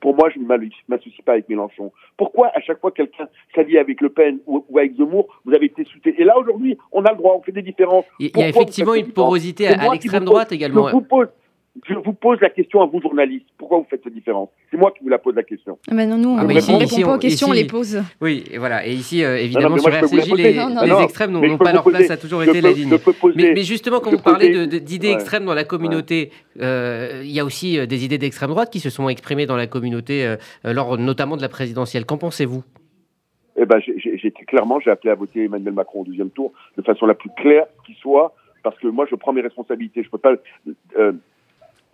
Pour 0.00 0.14
moi, 0.14 0.28
je 0.30 0.38
ne 0.38 0.44
m'associe 0.88 1.24
pas 1.24 1.32
avec 1.32 1.48
Mélenchon. 1.48 1.92
Pourquoi 2.16 2.48
à 2.54 2.60
chaque 2.60 2.80
fois 2.80 2.90
quelqu'un 2.90 3.28
s'allie 3.54 3.78
avec 3.78 4.00
le 4.00 4.10
Pen 4.10 4.38
ou, 4.46 4.64
avec 4.76 4.96
Zemmour, 4.96 5.28
vous 5.44 5.54
avez 5.54 5.66
été 5.66 5.84
soutenu? 5.84 6.14
Et 6.18 6.24
là, 6.24 6.38
aujourd'hui, 6.38 6.76
on 6.92 7.04
a 7.06 7.12
le 7.12 7.18
droit, 7.18 7.34
on 7.38 7.42
fait 7.42 7.52
des 7.52 7.62
différences. 7.62 8.04
Il 8.18 8.30
y 8.36 8.42
a 8.42 8.48
effectivement 8.48 8.94
une 8.94 9.12
porosité 9.12 9.68
à, 9.68 9.90
l'extrême 9.92 10.24
droite 10.24 10.52
également. 10.52 10.88
Je 10.88 10.92
vous, 10.92 11.00
pose, 11.02 11.28
je 11.88 11.94
vous 11.94 12.12
pose 12.12 12.38
la 12.40 12.50
question 12.50 12.82
à 12.82 12.86
vous, 12.86 13.00
journalistes. 13.00 13.46
Pourquoi 13.58 13.78
vous 13.78 13.86
faites 13.88 14.00
cette 14.02 14.14
différence 14.14 14.48
C'est 14.70 14.76
moi 14.76 14.92
qui 14.92 15.02
vous 15.02 15.08
la 15.08 15.18
pose 15.18 15.34
la 15.34 15.42
question. 15.42 15.78
Ah 15.90 15.94
ben 15.94 16.08
non, 16.08 16.16
nous, 16.16 16.30
on 16.30 16.36
ne 16.36 16.46
répond 16.46 17.02
pas 17.02 17.14
aux 17.14 17.18
questions, 17.18 17.48
on 17.48 17.52
les 17.52 17.66
pose. 17.66 18.02
Oui, 18.20 18.44
et 18.50 18.58
voilà. 18.58 18.86
Et 18.86 18.92
ici, 18.92 19.24
euh, 19.24 19.38
évidemment, 19.38 19.78
sur 19.78 19.92
RCJ, 19.92 20.32
les, 20.34 20.52
les 20.52 21.02
extrêmes 21.02 21.32
n'ont 21.32 21.58
pas 21.58 21.72
leur 21.72 21.84
place, 21.84 22.06
ça 22.06 22.14
a 22.14 22.16
toujours 22.16 22.42
été 22.42 22.60
la 22.60 22.72
ligne. 22.72 22.96
mais, 23.34 23.62
justement, 23.62 24.00
quand 24.00 24.10
vous 24.10 24.22
parlez 24.22 24.66
d'idées 24.66 25.10
extrêmes 25.10 25.44
dans 25.44 25.54
la 25.54 25.64
communauté, 25.64 26.30
euh, 26.60 27.22
il 27.24 27.30
y 27.30 27.40
a 27.40 27.44
aussi 27.44 27.78
euh, 27.78 27.86
des 27.86 28.04
idées 28.04 28.18
d'extrême 28.18 28.50
droite 28.50 28.70
qui 28.70 28.80
se 28.80 28.90
sont 28.90 29.08
exprimées 29.08 29.46
dans 29.46 29.56
la 29.56 29.66
communauté, 29.66 30.36
lors 30.64 30.98
notamment 30.98 31.36
de 31.36 31.42
la 31.42 31.48
présidentielle. 31.48 32.04
Qu'en 32.04 32.18
pensez-vous? 32.18 32.62
Eh 33.58 33.64
ben, 33.64 33.80
j'ai 33.80 34.30
clairement, 34.46 34.80
j'ai 34.80 34.90
appelé 34.90 35.10
à 35.10 35.14
voter 35.14 35.44
Emmanuel 35.44 35.74
Macron 35.74 36.00
au 36.00 36.04
deuxième 36.04 36.30
tour 36.30 36.52
de 36.76 36.82
façon 36.82 37.06
la 37.06 37.14
plus 37.14 37.30
claire 37.36 37.66
qui 37.84 37.94
soit, 37.94 38.34
parce 38.62 38.78
que 38.78 38.88
moi, 38.88 39.06
je 39.10 39.14
prends 39.14 39.32
mes 39.32 39.42
responsabilités. 39.42 40.02
Je 40.02 40.10
peux 40.10 40.18
pas 40.18 40.34
euh, 40.96 41.12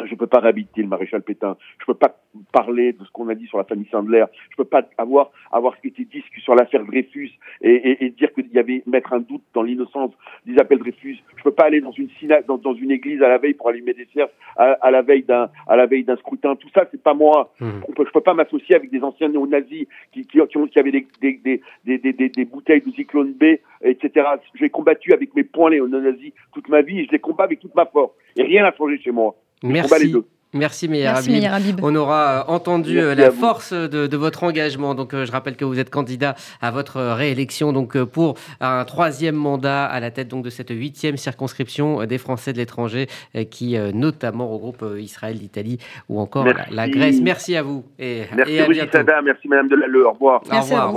je 0.07 0.13
ne 0.13 0.17
peux 0.17 0.27
pas 0.27 0.41
réhabiliter 0.41 0.83
le 0.83 0.89
maréchal 0.89 1.23
Pétain. 1.23 1.57
Je 1.79 1.85
ne 1.85 1.87
peux 1.87 1.99
pas 1.99 2.17
parler 2.53 2.93
de 2.93 3.05
ce 3.05 3.11
qu'on 3.11 3.29
a 3.29 3.35
dit 3.35 3.47
sur 3.47 3.59
la 3.59 3.65
famille 3.65 3.89
Sandler. 3.91 4.25
Je 4.51 4.55
ne 4.55 4.65
peux 4.65 4.69
pas 4.69 4.83
avoir 4.99 5.31
avoir 5.51 5.77
été 5.85 6.05
dit 6.05 6.23
sur 6.43 6.55
l'affaire 6.55 6.85
Dreyfus 6.85 7.31
et, 7.61 7.71
et, 7.71 8.05
et 8.05 8.11
dire 8.11 8.33
qu'il 8.33 8.49
y 8.53 8.59
avait 8.59 8.83
mettre 8.87 9.13
un 9.13 9.21
doute 9.21 9.43
dans 9.55 9.63
l'innocence 9.63 10.13
d'Isabelle 10.47 10.79
Dreyfus. 10.79 11.19
Je 11.35 11.41
ne 11.41 11.43
peux 11.45 11.53
pas 11.53 11.65
aller 11.65 11.81
dans 11.81 11.93
une 11.93 12.09
dans, 12.47 12.59
dans, 12.59 12.75
une 12.75 12.91
église 12.91 13.23
à 13.23 13.29
la 13.29 13.39
veille 13.39 13.55
pour 13.55 13.69
allumer 13.69 13.95
des 13.95 14.07
cierges 14.07 14.31
à, 14.57 14.73
à, 14.81 14.91
la 14.91 15.03
veille 15.03 15.23
d'un 15.23 15.51
à 15.67 15.77
la 15.77 15.87
veille 15.87 16.05
d'un 16.05 16.17
scrutin. 16.17 16.57
Tout 16.57 16.69
ça, 16.75 16.87
c'est 16.91 17.03
pas 17.03 17.15
moi. 17.15 17.53
Mmh. 17.61 17.71
je 17.97 18.03
ne 18.03 18.09
peux 18.09 18.21
pas 18.21 18.35
m'associer 18.35 18.77
avec 18.77 18.91
des 18.91 19.03
anciens 19.03 19.29
néo-nazis 19.29 19.87
qui, 20.13 20.27
qui, 20.27 20.39
qui, 20.47 20.57
ont, 20.59 20.67
qui 20.67 20.79
avaient 20.79 20.91
des, 20.93 21.07
des, 21.21 21.61
des, 21.85 21.99
des, 21.99 22.29
des, 22.29 22.45
bouteilles 22.45 22.81
de 22.81 22.91
cyclone 22.93 23.33
B, 23.33 23.57
etc. 23.83 24.27
J'ai 24.55 24.71
combattu 24.71 25.13
avec 25.13 25.35
mes 25.35 25.45
poings 25.45 25.71
les 25.71 25.81
néo-nazis 25.81 26.33
toute 26.53 26.69
ma 26.69 26.83
vie 26.83 27.01
et 27.01 27.05
je 27.07 27.13
les 27.13 27.19
combats 27.19 27.45
avec 27.45 27.61
toute 27.61 27.75
ma 27.75 27.87
force. 27.87 28.13
Et 28.37 28.43
rien 28.43 28.63
n'a 28.63 28.73
changé 28.73 28.99
chez 28.99 29.11
moi. 29.11 29.35
Merci. 29.63 30.15
Merci 30.55 30.89
Meir 30.89 31.17
Habib. 31.17 31.81
On 31.83 31.95
aura 31.95 32.41
euh, 32.41 32.53
entendu 32.53 33.01
euh, 33.01 33.15
la 33.15 33.31
force 33.31 33.73
de, 33.73 34.17
votre 34.17 34.45
engagement. 34.45 34.95
Donc, 34.95 35.15
euh, 35.15 35.25
je 35.25 35.33
rappelle 35.33 35.57
que 35.57 35.65
vous 35.65 35.79
êtes 35.79 35.89
candidat 35.89 36.35
à 36.61 36.71
votre 36.71 37.01
réélection 37.01 37.73
donc 37.73 38.03
pour 38.05 38.37
un 38.61 38.85
troisième 38.85 39.35
mandat 39.35 39.87
à 39.87 39.99
la 39.99 40.11
tête 40.11 40.29
donc 40.29 40.45
de 40.45 40.51
cette 40.51 40.69
huitième 40.69 41.17
circonscription 41.17 42.05
des 42.05 42.19
Français 42.19 42.53
de 42.53 42.59
l'étranger, 42.59 43.07
qui 43.51 43.77
notamment 43.95 44.49
regroupe 44.49 44.85
Israël, 44.99 45.39
l'Italie 45.41 45.79
ou 46.09 46.21
encore 46.21 46.47
la, 46.71 46.89
Grèce. 46.89 47.21
Merci 47.23 47.57
à 47.57 47.63
vous 47.63 47.85
et, 47.99 48.23
merci 48.37 48.59
à 48.59 48.69
bientôt. 48.69 48.99
Merci 49.25 49.49
Madame 49.49 49.69
Delalleux. 49.69 50.07
Au 50.07 50.13
revoir. 50.13 50.43
Au 50.51 50.61
revoir. 50.61 50.91